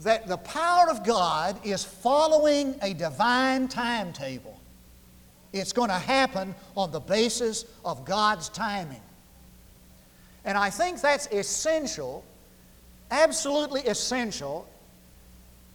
that 0.00 0.26
the 0.26 0.38
power 0.38 0.88
of 0.90 1.04
God 1.04 1.58
is 1.64 1.84
following 1.84 2.74
a 2.82 2.94
divine 2.94 3.68
timetable. 3.68 4.58
It's 5.52 5.72
going 5.72 5.90
to 5.90 5.98
happen 5.98 6.54
on 6.76 6.90
the 6.90 7.00
basis 7.00 7.66
of 7.84 8.04
God's 8.06 8.48
timing. 8.48 9.02
And 10.44 10.56
I 10.56 10.70
think 10.70 11.00
that's 11.00 11.26
essential, 11.26 12.24
absolutely 13.10 13.82
essential, 13.82 14.66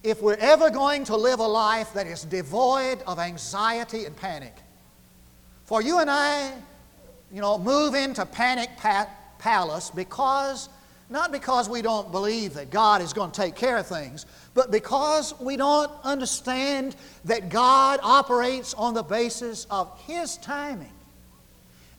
if 0.03 0.21
we're 0.21 0.35
ever 0.35 0.69
going 0.69 1.03
to 1.05 1.15
live 1.15 1.39
a 1.39 1.47
life 1.47 1.93
that 1.93 2.07
is 2.07 2.23
devoid 2.23 3.01
of 3.03 3.19
anxiety 3.19 4.05
and 4.05 4.15
panic. 4.15 4.55
For 5.67 5.81
you 5.81 5.99
and 5.99 6.09
I, 6.09 6.53
you 7.29 7.41
know, 7.41 7.57
move 7.57 7.93
into 7.93 8.25
panic 8.25 8.69
pa- 8.77 9.09
palace 9.37 9.89
because, 9.89 10.69
not 11.09 11.33
because 11.33 11.67
we 11.67 11.81
don't 11.81 12.09
believe 12.09 12.53
that 12.53 12.69
God 12.69 13.01
is 13.01 13.11
going 13.11 13.31
to 13.31 13.41
take 13.41 13.55
care 13.55 13.75
of 13.75 13.85
things, 13.85 14.25
but 14.53 14.71
because 14.71 15.37
we 15.41 15.57
don't 15.57 15.91
understand 16.05 16.95
that 17.25 17.49
God 17.49 17.99
operates 18.01 18.73
on 18.75 18.93
the 18.93 19.03
basis 19.03 19.67
of 19.69 19.91
His 20.07 20.37
timing. 20.37 20.93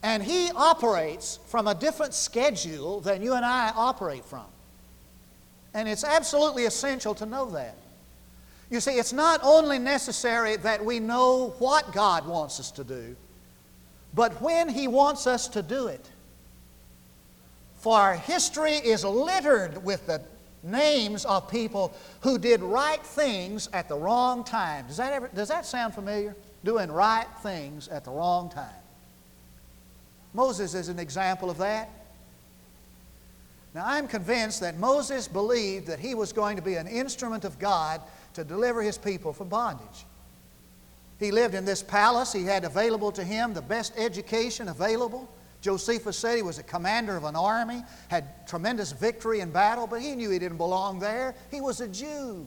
And 0.03 0.23
He 0.23 0.51
operates 0.53 1.39
from 1.49 1.67
a 1.67 1.75
different 1.75 2.15
schedule 2.15 3.01
than 3.01 3.21
you 3.21 3.35
and 3.35 3.45
I 3.45 3.71
operate 3.77 4.25
from. 4.25 4.47
And 5.75 5.87
it's 5.87 6.05
absolutely 6.05 6.65
essential 6.65 7.15
to 7.17 7.27
know 7.27 7.51
that. 7.51 7.77
You 8.71 8.81
see, 8.81 8.93
it's 8.93 9.13
not 9.13 9.41
only 9.43 9.79
necessary 9.79 10.57
that 10.57 10.83
we 10.83 11.01
know 11.01 11.55
what 11.59 11.93
God 11.93 12.27
wants 12.27 12.61
us 12.61 12.71
to 12.73 12.85
do, 12.85 13.15
but 14.15 14.41
when 14.41 14.69
He 14.69 14.89
wants 14.89 15.27
us 15.27 15.49
to 15.49 15.63
do 15.63 15.87
it. 15.87 16.11
For 17.77 17.97
our 17.97 18.15
history 18.15 18.73
is 18.73 19.05
littered 19.05 19.85
with 19.85 20.07
the 20.07 20.21
names 20.63 21.25
of 21.25 21.49
people 21.51 21.95
who 22.21 22.39
did 22.39 22.61
right 22.61 23.01
things 23.05 23.69
at 23.73 23.89
the 23.89 23.97
wrong 23.97 24.43
time. 24.45 24.87
Does 24.89 24.97
that, 24.97 25.13
ever, 25.13 25.31
does 25.35 25.49
that 25.49 25.65
sound 25.65 25.95
familiar? 25.95 26.35
Doing 26.65 26.91
right 26.91 27.29
things 27.43 27.87
at 27.89 28.05
the 28.05 28.11
wrong 28.11 28.51
time. 28.51 28.67
Moses 30.35 30.75
is 30.75 30.89
an 30.89 30.99
example 30.99 31.51
of 31.51 31.59
that. 31.59 31.89
Now, 33.75 33.85
I'm 33.87 34.09
convinced 34.09 34.61
that 34.61 34.79
Moses 34.79 35.29
believed 35.29 35.87
that 35.87 36.01
he 36.01 36.15
was 36.15 36.33
going 36.33 36.57
to 36.57 36.63
be 36.63 36.75
an 36.75 36.87
instrument 36.87 37.45
of 37.45 37.59
God 37.59 38.01
to 38.35 38.43
deliver 38.43 38.83
his 38.83 38.99
people 38.99 39.33
from 39.33 39.49
bondage. 39.49 40.05
He 41.19 41.31
lived 41.33 41.55
in 41.55 41.65
this 41.65 41.83
palace. 41.83 42.33
He 42.33 42.45
had 42.45 42.65
available 42.65 43.11
to 43.13 43.25
him 43.25 43.55
the 43.55 43.63
best 43.63 43.93
education 43.97 44.69
available. 44.69 45.29
Josephus 45.61 46.17
said 46.17 46.37
he 46.37 46.43
was 46.43 46.59
a 46.59 46.63
commander 46.63 47.17
of 47.17 47.25
an 47.25 47.35
army, 47.35 47.83
had 48.09 48.47
tremendous 48.47 48.93
victory 48.93 49.41
in 49.41 49.51
battle, 49.51 49.89
but 49.89 50.01
he 50.01 50.15
knew 50.15 50.31
he 50.31 50.39
didn't 50.39 50.57
belong 50.57 51.01
there. 51.01 51.35
He 51.51 51.61
was 51.61 51.81
a 51.81 51.89
Jew. 51.89 52.47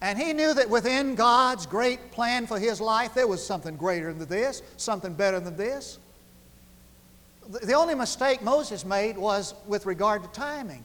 And 0.00 0.18
he 0.18 0.32
knew 0.32 0.52
that 0.54 0.68
within 0.68 1.14
God's 1.14 1.64
great 1.64 2.10
plan 2.10 2.48
for 2.48 2.58
his 2.58 2.80
life, 2.80 3.14
there 3.14 3.28
was 3.28 3.44
something 3.46 3.76
greater 3.76 4.12
than 4.12 4.28
this, 4.28 4.60
something 4.76 5.14
better 5.14 5.38
than 5.38 5.56
this. 5.56 6.00
The 7.48 7.74
only 7.74 7.94
mistake 7.94 8.42
Moses 8.42 8.84
made 8.84 9.16
was 9.16 9.54
with 9.68 9.86
regard 9.86 10.24
to 10.24 10.28
timing. 10.30 10.84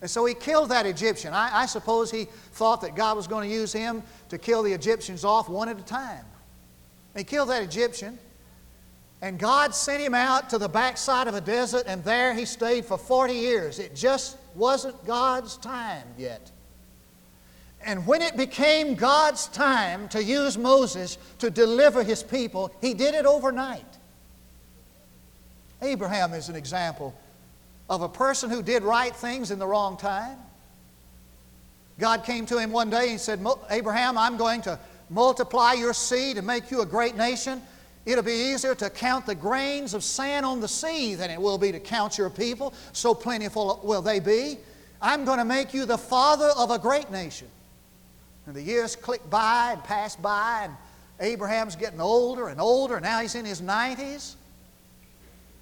And 0.00 0.10
so 0.10 0.24
he 0.24 0.34
killed 0.34 0.70
that 0.70 0.86
Egyptian. 0.86 1.34
I, 1.34 1.62
I 1.62 1.66
suppose 1.66 2.10
he 2.10 2.24
thought 2.52 2.80
that 2.80 2.94
God 2.94 3.16
was 3.16 3.26
going 3.26 3.48
to 3.48 3.54
use 3.54 3.72
him 3.72 4.02
to 4.30 4.38
kill 4.38 4.62
the 4.62 4.72
Egyptians 4.72 5.24
off 5.24 5.48
one 5.48 5.68
at 5.68 5.78
a 5.78 5.82
time. 5.82 6.24
He 7.16 7.24
killed 7.24 7.50
that 7.50 7.62
Egyptian. 7.62 8.18
And 9.22 9.38
God 9.38 9.74
sent 9.74 10.02
him 10.02 10.14
out 10.14 10.48
to 10.50 10.58
the 10.58 10.68
backside 10.68 11.28
of 11.28 11.34
a 11.34 11.40
desert, 11.42 11.84
and 11.86 12.02
there 12.04 12.32
he 12.32 12.46
stayed 12.46 12.86
for 12.86 12.96
40 12.96 13.34
years. 13.34 13.78
It 13.78 13.94
just 13.94 14.38
wasn't 14.54 15.04
God's 15.04 15.58
time 15.58 16.06
yet. 16.16 16.50
And 17.84 18.06
when 18.06 18.22
it 18.22 18.36
became 18.36 18.94
God's 18.94 19.46
time 19.48 20.08
to 20.10 20.22
use 20.22 20.56
Moses 20.56 21.18
to 21.38 21.50
deliver 21.50 22.02
his 22.02 22.22
people, 22.22 22.72
he 22.80 22.94
did 22.94 23.14
it 23.14 23.26
overnight. 23.26 23.84
Abraham 25.82 26.32
is 26.34 26.48
an 26.48 26.56
example 26.56 27.14
of 27.90 28.02
a 28.02 28.08
person 28.08 28.48
who 28.48 28.62
did 28.62 28.84
right 28.84 29.14
things 29.14 29.50
in 29.50 29.58
the 29.58 29.66
wrong 29.66 29.96
time. 29.96 30.38
God 31.98 32.24
came 32.24 32.46
to 32.46 32.56
him 32.56 32.70
one 32.70 32.88
day 32.88 33.10
and 33.10 33.20
said, 33.20 33.44
Abraham, 33.68 34.16
I'm 34.16 34.36
going 34.36 34.62
to 34.62 34.78
multiply 35.10 35.72
your 35.74 35.92
seed 35.92 36.38
and 36.38 36.46
make 36.46 36.70
you 36.70 36.80
a 36.80 36.86
great 36.86 37.16
nation. 37.16 37.60
It'll 38.06 38.24
be 38.24 38.52
easier 38.52 38.74
to 38.76 38.88
count 38.88 39.26
the 39.26 39.34
grains 39.34 39.92
of 39.92 40.04
sand 40.04 40.46
on 40.46 40.60
the 40.60 40.68
sea 40.68 41.16
than 41.16 41.30
it 41.30 41.42
will 41.42 41.58
be 41.58 41.72
to 41.72 41.80
count 41.80 42.16
your 42.16 42.30
people. 42.30 42.72
So 42.92 43.12
plentiful 43.12 43.80
will 43.82 44.02
they 44.02 44.20
be. 44.20 44.58
I'm 45.02 45.24
going 45.24 45.38
to 45.38 45.44
make 45.44 45.74
you 45.74 45.84
the 45.84 45.98
father 45.98 46.50
of 46.56 46.70
a 46.70 46.78
great 46.78 47.10
nation. 47.10 47.48
And 48.46 48.54
the 48.54 48.62
years 48.62 48.96
click 48.96 49.28
by 49.28 49.72
and 49.72 49.84
pass 49.84 50.16
by, 50.16 50.62
and 50.64 50.74
Abraham's 51.18 51.76
getting 51.76 52.00
older 52.00 52.48
and 52.48 52.60
older. 52.60 52.96
and 52.96 53.04
Now 53.04 53.20
he's 53.20 53.34
in 53.34 53.44
his 53.44 53.60
90s. 53.60 54.36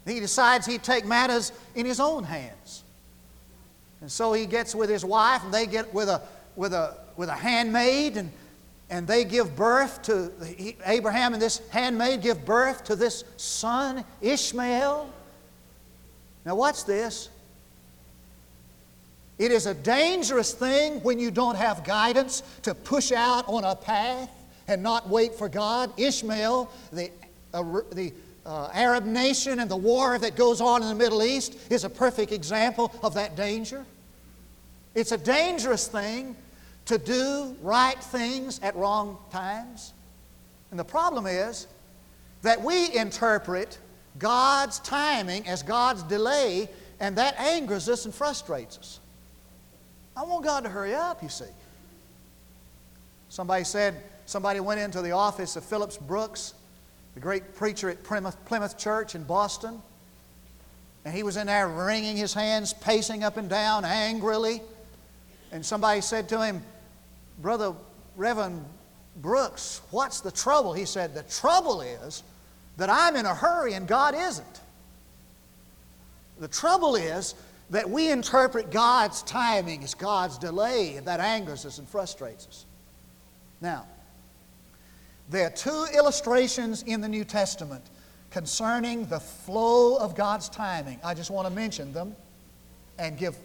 He 0.09 0.21
decides 0.21 0.67
he'd 0.67 0.83
take 0.83 1.05
matters 1.05 1.53
in 1.75 1.87
his 1.87 2.01
own 2.01 2.25
hands. 2.25 2.85
And 4.01 4.11
so 4.11 4.33
he 4.33 4.47
gets 4.47 4.75
with 4.75 4.89
his 4.91 5.05
wife, 5.05 5.43
and 5.45 5.53
they 5.53 5.67
get 5.67 5.93
with 5.93 6.09
a, 6.09 6.23
with 6.57 6.73
a, 6.73 6.97
with 7.17 7.29
a 7.29 7.35
handmaid, 7.35 8.17
and 8.17 8.31
and 8.91 9.07
they 9.07 9.25
give 9.25 9.55
birth 9.55 10.03
to, 10.03 10.33
Abraham 10.87 11.35
and 11.35 11.43
this 11.43 11.61
handmaid 11.69 12.23
give 12.23 12.45
birth 12.45 12.85
to 12.85 12.97
this 12.97 13.25
son, 13.37 14.05
Ishmael. 14.23 15.11
Now, 16.47 16.55
watch 16.55 16.87
this. 16.87 17.29
It 19.39 19.53
is 19.53 19.67
a 19.67 19.75
dangerous 19.75 20.55
thing 20.55 21.01
when 21.03 21.19
you 21.19 21.31
don't 21.31 21.57
have 21.57 21.85
guidance 21.85 22.43
to 22.63 22.75
push 22.75 23.13
out 23.13 23.47
on 23.47 23.65
a 23.65 23.77
path 23.77 24.31
and 24.67 24.83
not 24.83 25.09
wait 25.09 25.35
for 25.35 25.49
God. 25.49 25.93
Ishmael, 25.99 26.71
the, 26.91 27.11
uh, 27.53 27.63
the 27.93 28.13
uh, 28.49 28.71
Arab 28.73 29.05
nation 29.05 29.61
and 29.61 29.71
the 29.71 29.77
war 29.77 30.19
that 30.19 30.35
goes 30.35 30.63
on 30.63 30.83
in 30.83 30.89
the 30.89 30.95
Middle 30.95 31.23
East, 31.23 31.57
is 31.71 31.85
a 31.85 31.91
perfect 31.91 32.33
example 32.33 32.91
of 33.03 33.13
that 33.15 33.37
danger. 33.37 33.85
It's 34.95 35.13
a 35.13 35.19
dangerous 35.19 35.87
thing 35.87 36.35
to 36.87 36.97
do 36.97 37.55
right 37.61 38.03
things 38.03 38.59
at 38.63 38.75
wrong 38.75 39.19
times. 39.31 39.93
And 40.71 40.81
the 40.81 40.85
problem 40.85 41.27
is 41.27 41.67
that 42.41 42.63
we 42.63 42.97
interpret 42.97 43.79
God's 44.19 44.79
timing 44.81 45.47
as 45.47 45.63
God's 45.63 46.03
delay, 46.05 46.71
and 47.01 47.17
that 47.17 47.39
angers 47.39 47.87
us 47.87 48.07
and 48.07 48.15
frustrates 48.15 48.79
us. 48.79 49.01
I 50.17 50.23
want 50.23 50.43
God 50.43 50.65
to 50.65 50.71
hurry 50.71 50.95
up, 50.95 51.23
you 51.23 51.29
see. 51.29 51.45
Somebody 53.29 53.65
said, 53.65 53.95
somebody 54.25 54.61
went 54.61 54.81
into 54.81 55.03
the 55.03 55.13
office 55.13 55.55
of 55.55 55.65
Phillips 55.65 55.99
Brooks, 55.99 56.55
the 57.19 57.23
great 57.23 57.57
preacher 57.57 57.91
at 57.91 58.05
Plymouth, 58.05 58.79
Church 58.79 59.17
in 59.17 59.25
Boston, 59.25 59.83
and 61.05 61.13
he 61.13 61.25
was 61.25 61.37
in 61.37 61.49
there 61.49 61.67
wringing 61.67 62.17
his 62.17 62.33
hands, 62.33 62.73
pacing 62.73 63.25
up 63.25 63.37
and 63.37 63.51
down 63.51 63.85
angrily. 63.85 64.63
And 65.51 65.67
somebody 65.67 66.01
said 66.01 66.29
to 66.29 66.41
him, 66.41 66.63
Brother 67.43 67.75
Reverend 68.15 68.65
Brooks, 69.17 69.81
what's 69.91 70.21
the 70.21 70.31
trouble? 70.31 70.75
He 70.75 70.85
said, 70.85 71.13
The 71.13 71.25
trouble 71.25 71.81
is 71.81 72.23
that 72.77 72.89
I'm 72.89 73.17
in 73.17 73.27
a 73.27 73.35
hurry 73.35 73.73
and 73.73 73.89
God 73.89 74.15
isn't. 74.15 74.61
The 76.39 76.47
trouble 76.47 76.95
is 76.95 77.35
that 77.71 77.91
we 77.91 78.13
interpret 78.13 78.71
God's 78.71 79.25
timing 79.25 79.83
as 79.83 79.95
God's 79.95 80.39
delay, 80.39 80.95
and 80.95 81.07
that 81.09 81.19
angers 81.19 81.67
us 81.67 81.79
and 81.79 81.89
frustrates 81.89 82.47
us. 82.47 82.65
Now, 83.61 83.87
there 85.31 85.47
are 85.47 85.51
two 85.51 85.87
illustrations 85.95 86.83
in 86.83 87.01
the 87.01 87.09
New 87.09 87.25
Testament 87.25 87.85
concerning 88.31 89.07
the 89.07 89.21
flow 89.21 89.97
of 89.97 90.15
God's 90.15 90.49
timing. 90.49 90.99
I 91.05 91.15
just 91.15 91.31
want 91.31 91.49
to 91.49 91.55
mention 91.55 91.93
them 91.93 92.15
and 92.99 93.17
give 93.17 93.37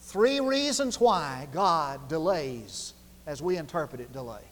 three 0.00 0.40
reasons 0.40 1.00
why 1.00 1.48
God 1.52 2.08
delays 2.08 2.94
as 3.26 3.42
we 3.42 3.56
interpret 3.56 4.00
it, 4.00 4.12
delay. 4.12 4.42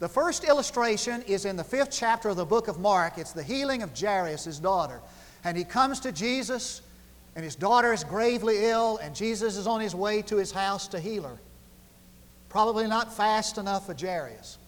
The 0.00 0.08
first 0.08 0.44
illustration 0.44 1.22
is 1.22 1.44
in 1.44 1.56
the 1.56 1.64
fifth 1.64 1.90
chapter 1.92 2.28
of 2.28 2.36
the 2.36 2.44
book 2.44 2.66
of 2.66 2.80
Mark. 2.80 3.16
It's 3.16 3.32
the 3.32 3.42
healing 3.42 3.82
of 3.82 3.98
Jairus, 3.98 4.44
his 4.44 4.58
daughter. 4.58 5.00
And 5.44 5.56
he 5.56 5.64
comes 5.64 6.00
to 6.00 6.12
Jesus, 6.12 6.82
and 7.36 7.44
his 7.44 7.54
daughter 7.54 7.92
is 7.92 8.02
gravely 8.02 8.66
ill, 8.66 8.98
and 8.98 9.14
Jesus 9.14 9.56
is 9.56 9.66
on 9.66 9.80
his 9.80 9.94
way 9.94 10.22
to 10.22 10.36
his 10.36 10.50
house 10.50 10.88
to 10.88 10.98
heal 10.98 11.22
her. 11.22 11.38
Probably 12.48 12.86
not 12.88 13.12
fast 13.12 13.58
enough 13.58 13.86
for 13.86 13.94
Jairus. 13.94 14.58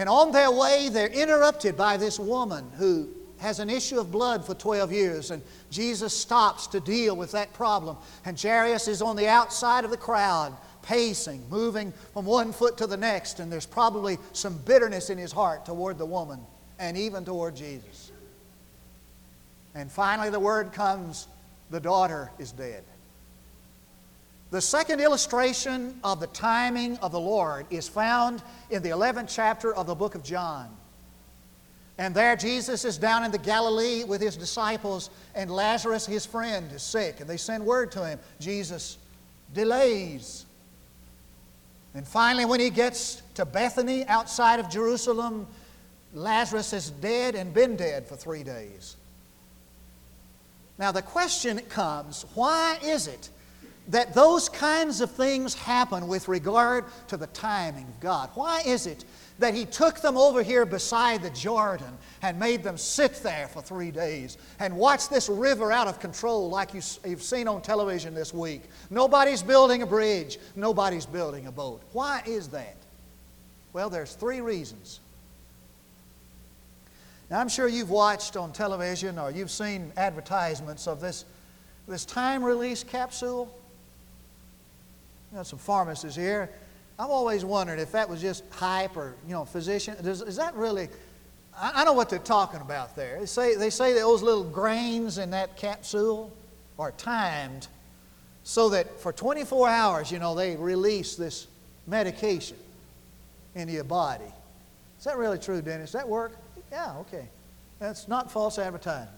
And 0.00 0.08
on 0.08 0.32
their 0.32 0.50
way, 0.50 0.88
they're 0.88 1.08
interrupted 1.08 1.76
by 1.76 1.98
this 1.98 2.18
woman 2.18 2.64
who 2.78 3.10
has 3.36 3.58
an 3.58 3.68
issue 3.68 4.00
of 4.00 4.10
blood 4.10 4.46
for 4.46 4.54
12 4.54 4.90
years, 4.90 5.30
and 5.30 5.42
Jesus 5.70 6.16
stops 6.16 6.66
to 6.68 6.80
deal 6.80 7.14
with 7.14 7.32
that 7.32 7.52
problem. 7.52 7.98
And 8.24 8.40
Jairus 8.40 8.88
is 8.88 9.02
on 9.02 9.14
the 9.14 9.28
outside 9.28 9.84
of 9.84 9.90
the 9.90 9.98
crowd 9.98 10.56
pacing, 10.80 11.44
moving 11.50 11.92
from 12.14 12.24
one 12.24 12.50
foot 12.50 12.78
to 12.78 12.86
the 12.86 12.96
next, 12.96 13.40
and 13.40 13.52
there's 13.52 13.66
probably 13.66 14.16
some 14.32 14.56
bitterness 14.64 15.10
in 15.10 15.18
his 15.18 15.32
heart 15.32 15.66
toward 15.66 15.98
the 15.98 16.06
woman 16.06 16.40
and 16.78 16.96
even 16.96 17.22
toward 17.22 17.54
Jesus. 17.54 18.10
And 19.74 19.92
finally, 19.92 20.30
the 20.30 20.40
word 20.40 20.72
comes 20.72 21.28
the 21.68 21.78
daughter 21.78 22.30
is 22.38 22.52
dead. 22.52 22.84
The 24.50 24.60
second 24.60 25.00
illustration 25.00 25.98
of 26.02 26.20
the 26.20 26.26
timing 26.28 26.96
of 26.98 27.12
the 27.12 27.20
Lord 27.20 27.66
is 27.70 27.88
found 27.88 28.42
in 28.70 28.82
the 28.82 28.90
11th 28.90 29.32
chapter 29.32 29.74
of 29.74 29.86
the 29.86 29.94
book 29.94 30.14
of 30.14 30.24
John. 30.24 30.68
And 31.98 32.14
there, 32.14 32.34
Jesus 32.34 32.84
is 32.84 32.98
down 32.98 33.24
in 33.24 33.30
the 33.30 33.38
Galilee 33.38 34.04
with 34.04 34.20
his 34.20 34.36
disciples, 34.36 35.10
and 35.34 35.50
Lazarus, 35.50 36.06
his 36.06 36.24
friend, 36.26 36.72
is 36.72 36.82
sick. 36.82 37.20
And 37.20 37.28
they 37.28 37.36
send 37.36 37.64
word 37.64 37.92
to 37.92 38.06
him. 38.06 38.18
Jesus 38.40 38.96
delays 39.54 40.46
and 41.94 42.06
finally, 42.06 42.44
when 42.44 42.60
he 42.60 42.70
gets 42.70 43.22
to 43.34 43.44
Bethany 43.44 44.06
outside 44.06 44.60
of 44.60 44.70
Jerusalem, 44.70 45.46
Lazarus 46.14 46.72
is 46.72 46.90
dead 46.90 47.34
and 47.34 47.52
been 47.52 47.76
dead 47.76 48.06
for 48.06 48.16
three 48.16 48.44
days. 48.44 48.96
Now, 50.78 50.92
the 50.92 51.02
question 51.02 51.58
comes 51.68 52.24
why 52.34 52.78
is 52.82 53.06
it 53.06 53.28
that 53.90 54.14
those 54.14 54.48
kinds 54.48 55.00
of 55.00 55.10
things 55.10 55.54
happen 55.54 56.08
with 56.08 56.28
regard 56.28 56.84
to 57.08 57.16
the 57.16 57.26
timing 57.28 57.84
of 57.84 58.00
God? 58.00 58.30
Why 58.34 58.62
is 58.64 58.86
it 58.86 59.04
that 59.38 59.54
He 59.54 59.64
took 59.64 60.00
them 60.00 60.16
over 60.16 60.42
here 60.42 60.64
beside 60.64 61.22
the 61.22 61.30
Jordan 61.30 61.98
and 62.22 62.38
made 62.38 62.62
them 62.62 62.78
sit 62.78 63.14
there 63.22 63.48
for 63.48 63.60
three 63.60 63.90
days 63.90 64.38
and 64.60 64.76
watch 64.76 65.08
this 65.08 65.28
river 65.28 65.72
out 65.72 65.88
of 65.88 65.98
control 65.98 66.48
like 66.48 66.72
you've 66.72 67.22
seen 67.22 67.48
on 67.48 67.62
television 67.62 68.14
this 68.14 68.32
week? 68.32 68.62
Nobody's 68.90 69.42
building 69.42 69.82
a 69.82 69.86
bridge, 69.86 70.38
nobody's 70.54 71.06
building 71.06 71.46
a 71.46 71.52
boat. 71.52 71.82
Why 71.92 72.22
is 72.26 72.48
that? 72.48 72.76
Well, 73.72 73.90
there's 73.90 74.14
three 74.14 74.40
reasons. 74.40 75.00
Now, 77.30 77.38
I'm 77.38 77.48
sure 77.48 77.68
you've 77.68 77.90
watched 77.90 78.36
on 78.36 78.52
television 78.52 79.18
or 79.18 79.30
you've 79.30 79.52
seen 79.52 79.92
advertisements 79.96 80.88
of 80.88 81.00
this, 81.00 81.24
this 81.86 82.04
time 82.04 82.42
release 82.42 82.82
capsule. 82.82 83.52
Got 85.34 85.46
some 85.46 85.58
pharmacists 85.58 86.16
here. 86.16 86.50
I've 86.98 87.10
always 87.10 87.44
wondered 87.44 87.78
if 87.78 87.92
that 87.92 88.08
was 88.08 88.20
just 88.20 88.44
hype 88.50 88.96
or, 88.96 89.14
you 89.26 89.32
know, 89.32 89.44
physician. 89.44 89.94
Is, 89.94 90.22
is 90.22 90.36
that 90.36 90.54
really, 90.54 90.88
I, 91.56 91.72
I 91.76 91.84
know 91.84 91.92
what 91.92 92.10
they're 92.10 92.18
talking 92.18 92.60
about 92.60 92.96
there. 92.96 93.20
They 93.20 93.26
say, 93.26 93.54
they 93.54 93.70
say 93.70 93.94
those 93.94 94.22
little 94.22 94.44
grains 94.44 95.18
in 95.18 95.30
that 95.30 95.56
capsule 95.56 96.32
are 96.78 96.92
timed 96.92 97.68
so 98.42 98.70
that 98.70 99.00
for 99.00 99.12
24 99.12 99.68
hours, 99.68 100.10
you 100.10 100.18
know, 100.18 100.34
they 100.34 100.56
release 100.56 101.14
this 101.14 101.46
medication 101.86 102.56
into 103.54 103.72
your 103.72 103.84
body. 103.84 104.24
Is 104.98 105.04
that 105.04 105.16
really 105.16 105.38
true, 105.38 105.62
Dennis? 105.62 105.92
Does 105.92 106.00
that 106.00 106.08
work? 106.08 106.36
Yeah, 106.70 106.96
okay. 106.98 107.28
That's 107.78 108.08
not 108.08 108.30
false 108.30 108.58
advertising. 108.58 109.08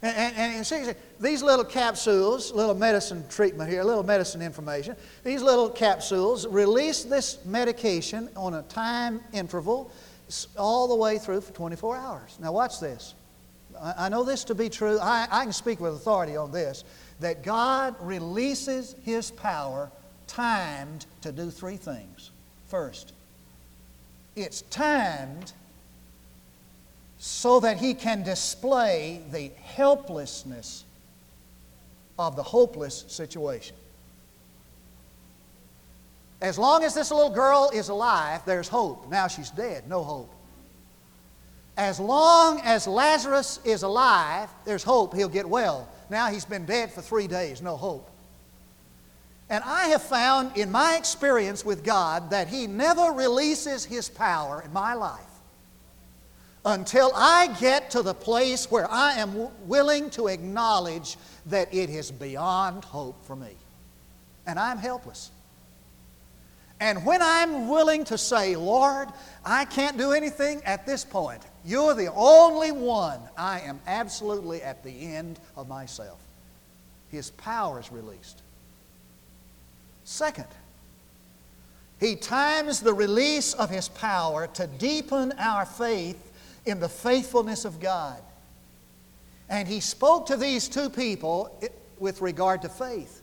And, 0.00 0.16
and, 0.36 0.56
and 0.56 0.66
see, 0.66 0.92
these 1.18 1.42
little 1.42 1.64
capsules, 1.64 2.52
little 2.52 2.74
medicine 2.74 3.24
treatment 3.28 3.68
here, 3.68 3.80
a 3.80 3.84
little 3.84 4.04
medicine 4.04 4.40
information, 4.40 4.94
these 5.24 5.42
little 5.42 5.68
capsules 5.68 6.46
release 6.46 7.02
this 7.02 7.44
medication 7.44 8.28
on 8.36 8.54
a 8.54 8.62
time 8.62 9.20
interval 9.32 9.90
all 10.56 10.86
the 10.88 10.94
way 10.94 11.18
through 11.18 11.40
for 11.40 11.52
24 11.52 11.96
hours. 11.96 12.38
Now, 12.40 12.52
watch 12.52 12.78
this. 12.78 13.14
I, 13.80 14.06
I 14.06 14.08
know 14.08 14.22
this 14.22 14.44
to 14.44 14.54
be 14.54 14.68
true. 14.68 14.98
I, 15.00 15.26
I 15.30 15.42
can 15.44 15.52
speak 15.52 15.80
with 15.80 15.94
authority 15.94 16.36
on 16.36 16.52
this 16.52 16.84
that 17.20 17.42
God 17.42 17.96
releases 18.00 18.94
His 19.04 19.32
power 19.32 19.90
timed 20.28 21.06
to 21.22 21.32
do 21.32 21.50
three 21.50 21.76
things. 21.76 22.30
First, 22.68 23.14
it's 24.36 24.62
timed 24.62 25.52
so 27.18 27.60
that 27.60 27.78
he 27.78 27.94
can 27.94 28.22
display 28.22 29.20
the 29.32 29.50
helplessness 29.62 30.84
of 32.18 32.36
the 32.36 32.42
hopeless 32.42 33.04
situation. 33.08 33.76
As 36.40 36.56
long 36.56 36.84
as 36.84 36.94
this 36.94 37.10
little 37.10 37.30
girl 37.30 37.70
is 37.74 37.88
alive, 37.88 38.42
there's 38.46 38.68
hope. 38.68 39.10
Now 39.10 39.26
she's 39.26 39.50
dead, 39.50 39.88
no 39.88 40.04
hope. 40.04 40.32
As 41.76 41.98
long 41.98 42.60
as 42.60 42.86
Lazarus 42.86 43.60
is 43.64 43.82
alive, 43.82 44.48
there's 44.64 44.84
hope 44.84 45.14
he'll 45.14 45.28
get 45.28 45.48
well. 45.48 45.88
Now 46.10 46.30
he's 46.30 46.44
been 46.44 46.64
dead 46.64 46.92
for 46.92 47.02
three 47.02 47.26
days, 47.26 47.60
no 47.60 47.76
hope. 47.76 48.08
And 49.50 49.64
I 49.64 49.86
have 49.88 50.02
found 50.02 50.56
in 50.56 50.70
my 50.70 50.96
experience 50.96 51.64
with 51.64 51.82
God 51.82 52.30
that 52.30 52.48
He 52.48 52.66
never 52.66 53.12
releases 53.12 53.84
His 53.84 54.08
power 54.08 54.62
in 54.62 54.72
my 54.74 54.92
life 54.92 55.27
until 56.68 57.10
I 57.14 57.48
get 57.58 57.90
to 57.92 58.02
the 58.02 58.12
place 58.12 58.70
where 58.70 58.90
I 58.90 59.14
am 59.14 59.48
willing 59.66 60.10
to 60.10 60.26
acknowledge 60.26 61.16
that 61.46 61.72
it 61.72 61.88
is 61.88 62.10
beyond 62.10 62.84
hope 62.84 63.24
for 63.24 63.34
me. 63.34 63.52
And 64.46 64.58
I'm 64.58 64.76
helpless. 64.76 65.30
And 66.78 67.06
when 67.06 67.22
I'm 67.22 67.68
willing 67.68 68.04
to 68.04 68.18
say, 68.18 68.54
Lord, 68.54 69.08
I 69.46 69.64
can't 69.64 69.96
do 69.96 70.12
anything 70.12 70.62
at 70.64 70.84
this 70.86 71.04
point, 71.04 71.42
you're 71.64 71.94
the 71.94 72.12
only 72.12 72.70
one, 72.70 73.20
I 73.36 73.60
am 73.60 73.80
absolutely 73.86 74.62
at 74.62 74.84
the 74.84 74.90
end 74.90 75.40
of 75.56 75.68
myself. 75.68 76.20
His 77.10 77.30
power 77.30 77.80
is 77.80 77.90
released. 77.90 78.42
Second, 80.04 80.46
he 81.98 82.14
times 82.14 82.80
the 82.80 82.92
release 82.92 83.54
of 83.54 83.70
his 83.70 83.88
power 83.88 84.46
to 84.48 84.66
deepen 84.66 85.32
our 85.32 85.64
faith 85.64 86.27
in 86.66 86.80
the 86.80 86.88
faithfulness 86.88 87.64
of 87.64 87.80
God. 87.80 88.20
And 89.48 89.66
he 89.66 89.80
spoke 89.80 90.26
to 90.26 90.36
these 90.36 90.68
two 90.68 90.90
people 90.90 91.58
with 91.98 92.20
regard 92.20 92.62
to 92.62 92.68
faith. 92.68 93.22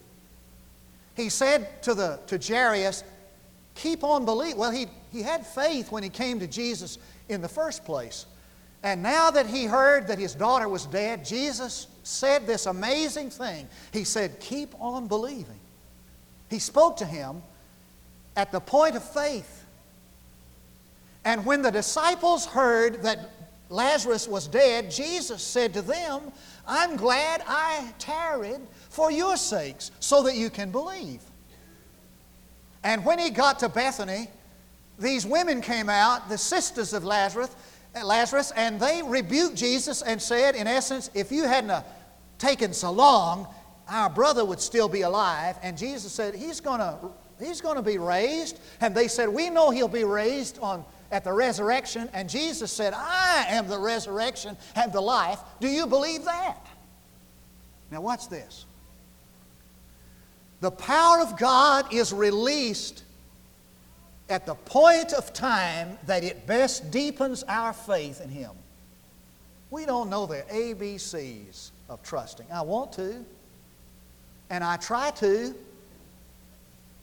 He 1.15 1.29
said 1.29 1.81
to, 1.83 1.93
the, 1.93 2.19
to 2.27 2.37
Jairus, 2.37 3.03
Keep 3.75 4.05
on 4.05 4.23
believing. 4.23 4.57
Well, 4.57 4.71
he, 4.71 4.87
he 5.11 5.21
had 5.21 5.45
faith 5.45 5.91
when 5.91 6.01
he 6.01 6.09
came 6.09 6.39
to 6.39 6.47
Jesus 6.47 6.97
in 7.27 7.41
the 7.41 7.49
first 7.49 7.83
place. 7.83 8.25
And 8.83 9.03
now 9.03 9.31
that 9.31 9.47
he 9.47 9.65
heard 9.65 10.07
that 10.07 10.17
his 10.17 10.33
daughter 10.33 10.69
was 10.69 10.85
dead, 10.85 11.25
Jesus 11.25 11.87
said 12.03 12.47
this 12.47 12.67
amazing 12.67 13.31
thing. 13.31 13.67
He 13.91 14.03
said, 14.03 14.39
Keep 14.39 14.79
on 14.79 15.07
believing. 15.07 15.59
He 16.49 16.59
spoke 16.59 16.97
to 16.97 17.05
him 17.05 17.41
at 18.35 18.51
the 18.51 18.59
point 18.59 18.95
of 18.95 19.03
faith. 19.03 19.64
And 21.25 21.45
when 21.45 21.61
the 21.61 21.71
disciples 21.71 22.45
heard 22.45 23.01
that 23.03 23.31
Lazarus 23.69 24.27
was 24.27 24.47
dead, 24.47 24.91
Jesus 24.91 25.41
said 25.41 25.73
to 25.73 25.81
them, 25.81 26.31
I'm 26.67 26.95
glad 26.95 27.43
I 27.47 27.91
tarried 27.97 28.61
for 28.89 29.11
your 29.11 29.35
sakes 29.35 29.91
so 29.99 30.23
that 30.23 30.35
you 30.35 30.49
can 30.49 30.71
believe. 30.71 31.21
And 32.83 33.03
when 33.03 33.17
he 33.17 33.31
got 33.31 33.59
to 33.59 33.69
Bethany, 33.69 34.27
these 34.99 35.25
women 35.25 35.61
came 35.61 35.89
out, 35.89 36.29
the 36.29 36.37
sisters 36.37 36.93
of 36.93 37.03
Lazarus, 37.03 37.49
Lazarus, 38.03 38.51
and 38.55 38.79
they 38.79 39.01
rebuked 39.03 39.55
Jesus 39.55 40.03
and 40.03 40.21
said, 40.21 40.55
in 40.55 40.67
essence, 40.67 41.09
if 41.15 41.31
you 41.31 41.43
hadn't 41.45 41.83
taken 42.37 42.71
so 42.71 42.91
long, 42.91 43.47
our 43.89 44.09
brother 44.09 44.45
would 44.45 44.59
still 44.59 44.87
be 44.87 45.01
alive. 45.01 45.57
And 45.63 45.77
Jesus 45.77 46.11
said, 46.11 46.35
He's 46.35 46.59
going 46.59 46.79
to 46.79 46.97
he's 47.39 47.61
to 47.61 47.81
be 47.81 47.97
raised. 47.97 48.59
And 48.81 48.95
they 48.95 49.07
said, 49.07 49.29
We 49.29 49.49
know 49.49 49.69
he'll 49.69 49.87
be 49.87 50.03
raised 50.03 50.59
on 50.59 50.85
at 51.11 51.23
the 51.23 51.31
resurrection, 51.31 52.09
and 52.13 52.29
Jesus 52.29 52.71
said, 52.71 52.93
I 52.95 53.45
am 53.49 53.67
the 53.67 53.79
resurrection 53.79 54.57
and 54.75 54.91
the 54.91 55.01
life. 55.01 55.39
Do 55.59 55.67
you 55.67 55.85
believe 55.85 56.25
that? 56.25 56.65
Now, 57.91 58.01
watch 58.01 58.29
this. 58.29 58.65
The 60.61 60.71
power 60.71 61.19
of 61.19 61.37
God 61.37 61.93
is 61.93 62.11
released 62.11 63.03
at 64.29 64.45
the 64.45 64.55
point 64.55 65.13
of 65.13 65.33
time 65.33 65.97
that 66.07 66.23
it 66.23 66.47
best 66.47 66.89
deepens 66.91 67.43
our 67.43 67.73
faith 67.73 68.21
in 68.21 68.29
Him. 68.29 68.51
We 69.69 69.85
don't 69.85 70.09
know 70.09 70.25
the 70.25 70.43
ABCs 70.51 71.71
of 71.89 72.01
trusting. 72.01 72.47
I 72.51 72.61
want 72.61 72.93
to, 72.93 73.23
and 74.49 74.63
I 74.63 74.77
try 74.77 75.11
to, 75.11 75.53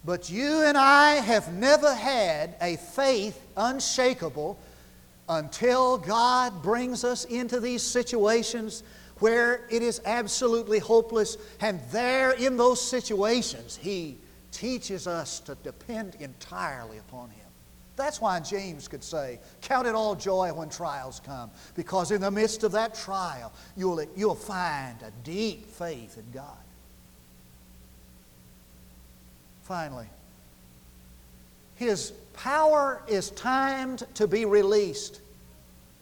but 0.05 0.31
you 0.31 0.65
and 0.65 0.77
I 0.77 1.15
have 1.15 1.53
never 1.53 1.95
had 1.95 2.57
a 2.61 2.77
faith 2.77 3.41
unshakable 3.57 4.59
until 5.29 5.99
God 5.99 6.63
brings 6.63 7.05
us 7.05 7.25
into 7.25 7.61
these 7.61 7.83
situations 7.83 8.83
where 9.19 9.67
it 9.71 9.83
is 9.83 10.01
absolutely 10.05 10.81
hopeless. 10.81 11.37
And 11.61 11.81
there, 11.93 12.33
in 12.33 12.57
those 12.57 12.81
situations, 12.81 13.77
He 13.77 14.19
teaches 14.51 15.07
us 15.07 15.39
to 15.41 15.55
depend 15.57 16.17
entirely 16.19 16.99
upon 16.99 17.31
Him. 17.31 17.47
That's 17.95 18.21
why 18.21 18.41
James 18.41 18.89
could 18.89 19.05
say, 19.05 19.39
Count 19.61 19.87
it 19.87 19.95
all 19.95 20.17
joy 20.17 20.53
when 20.53 20.69
trials 20.69 21.21
come, 21.25 21.51
because 21.75 22.11
in 22.11 22.21
the 22.21 22.31
midst 22.31 22.65
of 22.65 22.73
that 22.73 22.95
trial, 22.95 23.53
you'll, 23.77 24.05
you'll 24.17 24.35
find 24.35 25.01
a 25.03 25.13
deep 25.23 25.67
faith 25.67 26.19
in 26.19 26.25
God. 26.33 26.62
Finally, 29.73 30.09
his 31.77 32.11
power 32.35 33.01
is 33.09 33.31
timed 33.31 34.03
to 34.13 34.29
be 34.29 34.45
released 34.45 35.23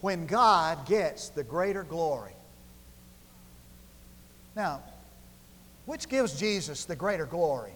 when 0.00 0.26
God 0.26 0.86
gets 0.86 1.28
the 1.28 1.44
greater 1.44 1.84
glory. 1.84 2.32
Now, 4.56 4.82
which 5.86 6.08
gives 6.08 6.36
Jesus 6.36 6.84
the 6.84 6.96
greater 6.96 7.26
glory? 7.26 7.70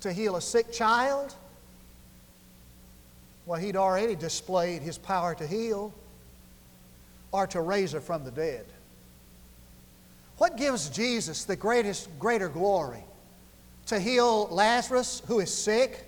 To 0.00 0.10
heal 0.10 0.36
a 0.36 0.40
sick 0.40 0.72
child? 0.72 1.34
Well, 3.44 3.60
he'd 3.60 3.76
already 3.76 4.16
displayed 4.16 4.80
his 4.80 4.96
power 4.96 5.34
to 5.34 5.46
heal, 5.46 5.92
or 7.32 7.46
to 7.48 7.60
raise 7.60 7.92
her 7.92 8.00
from 8.00 8.24
the 8.24 8.30
dead. 8.30 8.64
What 10.38 10.56
gives 10.56 10.88
Jesus 10.88 11.44
the 11.44 11.56
greatest, 11.56 12.08
greater 12.18 12.48
glory? 12.48 13.04
To 13.86 13.98
heal 13.98 14.48
Lazarus, 14.48 15.22
who 15.26 15.40
is 15.40 15.52
sick, 15.52 16.04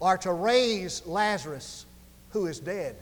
or 0.00 0.18
to 0.18 0.32
raise 0.32 1.04
Lazarus, 1.06 1.86
who 2.30 2.46
is 2.46 2.60
dead. 2.60 2.96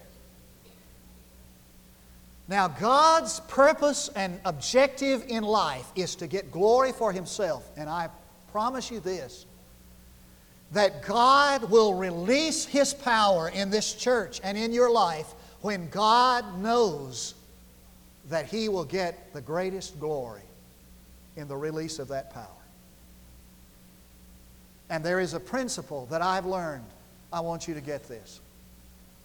Now, 2.48 2.68
God's 2.68 3.40
purpose 3.40 4.08
and 4.14 4.38
objective 4.44 5.24
in 5.28 5.42
life 5.42 5.90
is 5.96 6.14
to 6.16 6.26
get 6.26 6.52
glory 6.52 6.92
for 6.92 7.12
Himself. 7.12 7.68
And 7.76 7.90
I 7.90 8.08
promise 8.52 8.90
you 8.90 9.00
this 9.00 9.46
that 10.72 11.02
God 11.02 11.70
will 11.70 11.94
release 11.94 12.64
His 12.64 12.92
power 12.92 13.48
in 13.48 13.70
this 13.70 13.94
church 13.94 14.40
and 14.42 14.58
in 14.58 14.72
your 14.72 14.90
life 14.90 15.32
when 15.60 15.88
God 15.90 16.60
knows 16.60 17.34
that 18.30 18.46
He 18.46 18.68
will 18.68 18.84
get 18.84 19.32
the 19.32 19.40
greatest 19.40 19.98
glory 20.00 20.42
in 21.36 21.46
the 21.48 21.56
release 21.56 21.98
of 21.98 22.08
that 22.08 22.32
power. 22.34 22.55
And 24.88 25.04
there 25.04 25.20
is 25.20 25.34
a 25.34 25.40
principle 25.40 26.06
that 26.06 26.22
I've 26.22 26.46
learned. 26.46 26.84
I 27.32 27.40
want 27.40 27.66
you 27.66 27.74
to 27.74 27.80
get 27.80 28.08
this. 28.08 28.40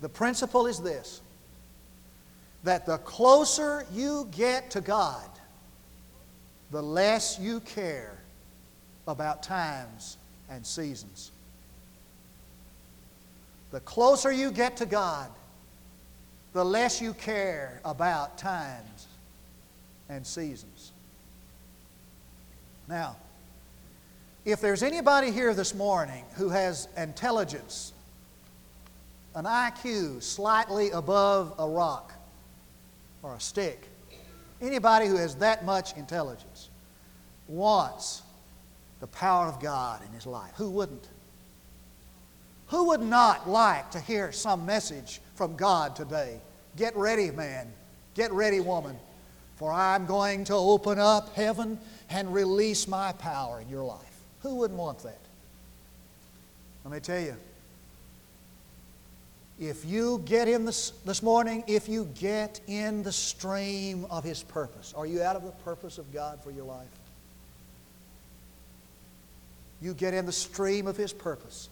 The 0.02 0.10
principle 0.10 0.67
is 0.67 0.80
this 0.80 1.21
that 2.63 2.86
the 2.86 2.97
closer 3.00 3.86
you 3.91 4.28
get 4.32 4.69
to 4.71 4.82
God, 4.82 5.28
the 6.69 6.82
less 6.82 7.39
you 7.39 7.60
care 7.62 8.17
about 9.08 9.41
times 9.41 10.17
and 10.50 10.65
seasons. 10.65 11.32
The 13.71 13.80
closer 13.80 14.32
you 14.32 14.52
get 14.52 14.78
to 14.78 14.86
God, 14.86 15.30
the 16.54 16.63
less 16.63 17.02
you 17.02 17.13
care 17.13 17.80
about 17.86 18.38
times 18.38 19.08
and 20.10 20.28
seasons. 20.28 20.91
Now, 22.88 23.15
if 24.45 24.60
there's 24.60 24.82
anybody 24.82 25.32
here 25.32 25.54
this 25.54 25.75
morning 25.75 26.23
who 26.36 26.49
has 26.49 26.88
intelligence, 26.97 27.93
an 29.36 29.45
IQ 29.45 30.23
slightly 30.23 30.89
above 30.91 31.54
a 31.60 31.67
rock 31.67 32.13
or 33.21 33.36
a 33.36 33.39
stick, 33.39 33.88
anybody 34.62 35.06
who 35.06 35.15
has 35.15 35.36
that 35.36 35.63
much 35.63 35.95
intelligence 35.95 36.69
wants 37.47 38.23
the 38.99 39.08
power 39.08 39.47
of 39.47 39.62
God 39.62 40.01
in 40.08 40.13
his 40.13 40.25
life, 40.25 40.51
who 40.56 40.69
wouldn't? 40.71 41.08
Who 42.67 42.88
would 42.88 43.01
not 43.01 43.49
like 43.49 43.91
to 43.91 43.99
hear 43.99 44.32
some 44.32 44.65
message 44.65 45.21
from 45.36 45.56
God 45.56 45.95
today? 45.95 46.39
Get 46.77 46.95
ready, 46.95 47.30
man. 47.30 47.71
Get 48.15 48.32
ready, 48.32 48.60
woman. 48.60 48.97
For 49.58 49.71
I'm 49.71 50.06
going 50.06 50.45
to 50.45 50.56
open 50.56 50.97
up 50.97 51.36
heaven 51.36 51.77
and 52.10 52.34
release 52.34 52.88
my 52.88 53.12
power 53.12 53.60
in 53.60 53.69
your 53.69 53.84
life. 53.84 54.11
Who 54.43 54.56
wouldn't 54.56 54.80
want 54.80 54.99
that? 55.04 55.19
Let 56.84 56.93
me 56.93 56.99
tell 56.99 57.19
you. 57.19 57.36
If 59.60 59.86
you 59.86 60.23
get 60.25 60.47
in 60.47 60.65
this, 60.65 60.89
this 61.06 61.21
morning, 61.21 61.63
if 61.67 61.88
you 61.88 62.10
get 62.19 62.60
in 62.65 63.04
the 63.04 63.12
stream 63.12 64.08
of 64.10 64.23
His 64.23 64.41
purpose, 64.41 64.93
are 64.97 65.06
you 65.06 65.21
out 65.21 65.36
of 65.36 65.43
the 65.43 65.51
purpose 65.51 65.99
of 65.99 66.12
God 66.12 66.43
for 66.43 66.49
your 66.49 66.65
life? 66.65 66.88
You 69.82 69.93
get 69.93 70.15
in 70.15 70.25
the 70.25 70.32
stream 70.32 70.88
of 70.88 70.97
His 70.97 71.13
purpose 71.13 71.69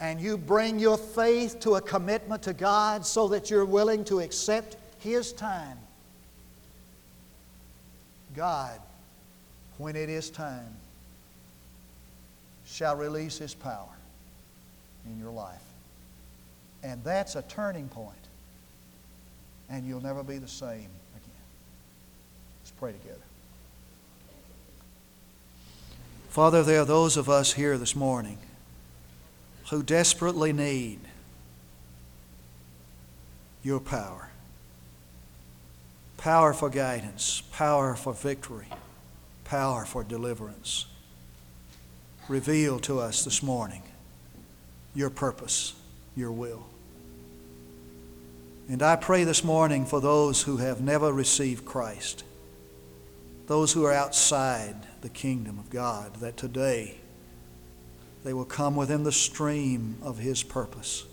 and 0.00 0.20
you 0.20 0.36
bring 0.36 0.78
your 0.78 0.98
faith 0.98 1.60
to 1.60 1.76
a 1.76 1.80
commitment 1.80 2.42
to 2.42 2.52
God 2.52 3.06
so 3.06 3.28
that 3.28 3.50
you're 3.50 3.64
willing 3.64 4.04
to 4.04 4.20
accept 4.20 4.76
His 4.98 5.32
time, 5.32 5.78
God, 8.34 8.78
when 9.78 9.96
it 9.96 10.08
is 10.08 10.30
time, 10.30 10.76
shall 12.66 12.96
release 12.96 13.38
His 13.38 13.54
power 13.54 13.88
in 15.06 15.18
your 15.18 15.30
life. 15.30 15.62
And 16.82 17.02
that's 17.04 17.36
a 17.36 17.42
turning. 17.42 17.90
And 19.68 19.86
you'll 19.86 20.02
never 20.02 20.22
be 20.22 20.38
the 20.38 20.48
same 20.48 20.88
again. 21.16 21.44
Let's 22.62 22.70
pray 22.78 22.92
together. 22.92 23.20
Father, 26.28 26.62
there 26.62 26.82
are 26.82 26.84
those 26.84 27.16
of 27.16 27.28
us 27.28 27.54
here 27.54 27.78
this 27.78 27.96
morning 27.96 28.38
who 29.70 29.82
desperately 29.82 30.52
need 30.52 31.00
your 33.64 33.80
power. 33.80 34.28
Power 36.18 36.52
for 36.52 36.70
guidance, 36.70 37.42
power 37.52 37.94
for 37.96 38.12
victory, 38.12 38.68
power 39.46 39.84
for 39.84 40.04
deliverance. 40.04 40.86
Reveal 42.28 42.78
to 42.80 42.98
us 42.98 43.24
this 43.24 43.42
morning 43.42 43.82
your 44.94 45.10
purpose, 45.10 45.74
your 46.16 46.32
will. 46.32 46.66
And 48.68 48.82
I 48.82 48.96
pray 48.96 49.24
this 49.24 49.44
morning 49.44 49.86
for 49.86 50.00
those 50.00 50.42
who 50.42 50.56
have 50.56 50.80
never 50.80 51.12
received 51.12 51.64
Christ, 51.64 52.24
those 53.46 53.72
who 53.72 53.84
are 53.84 53.92
outside 53.92 54.74
the 55.02 55.08
kingdom 55.08 55.58
of 55.58 55.70
God, 55.70 56.16
that 56.16 56.36
today 56.36 56.96
they 58.24 58.32
will 58.32 58.44
come 58.44 58.74
within 58.74 59.04
the 59.04 59.12
stream 59.12 59.98
of 60.02 60.18
His 60.18 60.42
purpose 60.42 61.04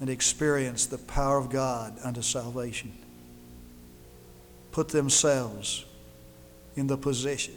and 0.00 0.10
experience 0.10 0.84
the 0.84 0.98
power 0.98 1.38
of 1.38 1.48
God 1.48 1.96
unto 2.04 2.20
salvation. 2.20 2.92
Put 4.78 4.90
themselves 4.90 5.84
in 6.76 6.86
the 6.86 6.96
position 6.96 7.56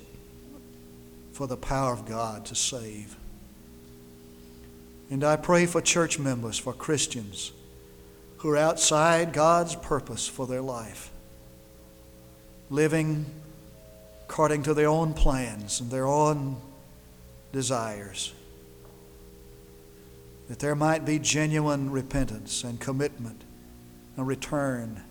for 1.34 1.46
the 1.46 1.56
power 1.56 1.94
of 1.94 2.08
God 2.08 2.48
to 2.48 2.56
save. 2.56 3.16
And 5.12 5.24
I 5.24 5.36
pray 5.36 5.68
for 5.68 5.82
church 5.82 6.18
members, 6.18 6.58
for 6.58 6.74
Christians 6.74 7.52
who 8.38 8.50
are 8.50 8.58
outside 8.58 9.34
God's 9.34 9.76
purpose 9.76 10.28
for 10.28 10.48
their 10.48 10.64
life, 10.64 11.12
living 12.72 13.28
according 14.24 14.64
to 14.64 14.74
their 14.74 14.88
own 14.88 15.14
plans 15.14 15.80
and 15.80 15.92
their 15.92 16.08
own 16.08 16.58
desires. 17.52 18.34
That 20.48 20.58
there 20.58 20.74
might 20.74 21.06
be 21.06 21.20
genuine 21.20 21.92
repentance 21.92 22.64
and 22.64 22.80
commitment 22.80 23.44
and 24.18 24.26
return. 24.26 25.04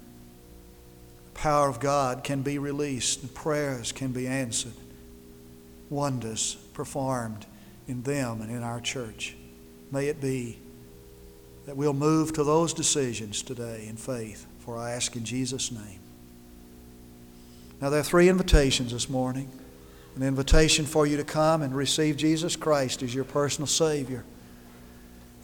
Power 1.40 1.70
of 1.70 1.80
God 1.80 2.22
can 2.22 2.42
be 2.42 2.58
released 2.58 3.34
prayers 3.34 3.92
can 3.92 4.12
be 4.12 4.26
answered. 4.26 4.74
Wonders 5.88 6.58
performed 6.74 7.46
in 7.88 8.02
them 8.02 8.42
and 8.42 8.50
in 8.50 8.62
our 8.62 8.78
church. 8.78 9.34
May 9.90 10.08
it 10.08 10.20
be 10.20 10.58
that 11.64 11.78
we'll 11.78 11.94
move 11.94 12.34
to 12.34 12.44
those 12.44 12.74
decisions 12.74 13.40
today 13.40 13.86
in 13.88 13.96
faith, 13.96 14.46
for 14.58 14.76
I 14.76 14.90
ask 14.90 15.16
in 15.16 15.24
Jesus' 15.24 15.72
name. 15.72 16.00
Now, 17.80 17.88
there 17.88 18.00
are 18.00 18.04
three 18.04 18.28
invitations 18.28 18.92
this 18.92 19.08
morning 19.08 19.48
an 20.16 20.22
invitation 20.22 20.84
for 20.84 21.06
you 21.06 21.16
to 21.16 21.24
come 21.24 21.62
and 21.62 21.74
receive 21.74 22.18
Jesus 22.18 22.54
Christ 22.54 23.02
as 23.02 23.14
your 23.14 23.24
personal 23.24 23.66
Savior. 23.66 24.24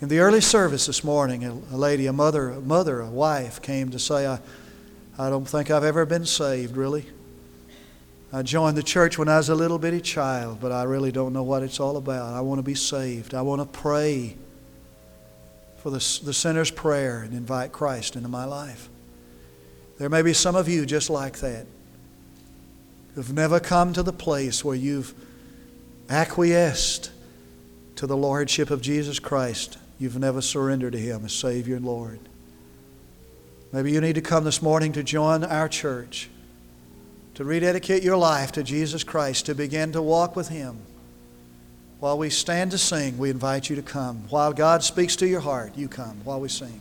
In 0.03 0.09
the 0.09 0.19
early 0.19 0.43
service 0.43 0.85
this 0.85 1.03
morning, 1.03 1.43
a 1.43 1.77
lady, 1.77 2.07
a 2.07 2.13
mother, 2.13 2.51
a 2.51 2.61
mother, 2.61 3.01
a 3.01 3.09
wife 3.09 3.63
came 3.63 3.89
to 3.93 3.99
say, 3.99 4.27
I, 4.27 4.41
I 5.19 5.31
don't 5.31 5.47
think 5.47 5.71
I've 5.71 5.85
ever 5.85 6.05
been 6.05 6.27
saved, 6.27 6.77
really. 6.77 7.07
I 8.33 8.43
joined 8.43 8.77
the 8.77 8.83
church 8.83 9.19
when 9.19 9.29
I 9.29 9.39
was 9.39 9.49
a 9.49 9.55
little 9.55 9.79
bitty 9.79 10.01
child, 10.01 10.61
but 10.61 10.73
I 10.73 10.83
really 10.83 11.13
don't 11.13 11.33
know 11.33 11.43
what 11.43 11.63
it's 11.63 11.81
all 11.81 11.97
about. 11.97 12.35
I 12.35 12.41
want 12.41 12.59
to 12.59 12.63
be 12.63 12.75
saved. 12.75 13.35
I 13.35 13.43
want 13.43 13.63
to 13.63 13.79
pray 13.79 14.37
for 15.79 15.91
the, 15.91 16.21
the 16.25 16.35
sinner's 16.35 16.71
prayer 16.71 17.23
and 17.23 17.33
invite 17.33 17.73
Christ 17.73 18.17
into 18.17 18.29
my 18.29 18.45
life. 18.45 18.89
There 19.99 20.11
may 20.11 20.23
be 20.23 20.33
some 20.33 20.57
of 20.57 20.69
you 20.69 20.85
just 20.85 21.09
like 21.09 21.39
that 21.39 21.67
who've 23.15 23.33
never 23.33 23.59
come 23.59 23.95
to 23.95 24.03
the 24.03 24.13
place 24.13 24.63
where 24.63 24.77
you've 24.77 25.15
acquiesced 26.11 27.11
to 27.95 28.07
the 28.07 28.17
Lordship 28.17 28.71
of 28.71 28.83
Jesus 28.83 29.19
Christ. 29.19 29.79
You've 29.99 30.19
never 30.19 30.43
surrendered 30.43 30.93
to 30.93 30.99
Him 30.99 31.25
as 31.25 31.33
Savior 31.33 31.77
and 31.77 31.87
Lord. 31.87 32.21
Maybe 33.77 33.93
you 33.93 34.01
need 34.01 34.15
to 34.15 34.23
come 34.23 34.45
this 34.45 34.63
morning 34.63 34.93
to 34.93 35.03
join 35.03 35.45
our 35.45 35.69
church, 35.69 36.31
to 37.35 37.45
rededicate 37.45 38.03
your 38.03 38.17
life 38.17 38.51
to 38.53 38.63
Jesus 38.63 39.05
Christ, 39.05 39.45
to 39.45 39.55
begin 39.55 39.93
to 39.93 40.01
walk 40.01 40.35
with 40.35 40.49
Him. 40.49 40.79
While 42.01 42.17
we 42.17 42.31
stand 42.31 42.71
to 42.71 42.79
sing, 42.79 43.19
we 43.19 43.29
invite 43.29 43.69
you 43.69 43.77
to 43.77 43.83
come. 43.83 44.25
While 44.31 44.55
God 44.55 44.83
speaks 44.83 45.15
to 45.17 45.29
your 45.29 45.41
heart, 45.41 45.77
you 45.77 45.89
come 45.89 46.25
while 46.25 46.41
we 46.41 46.49
sing. 46.49 46.81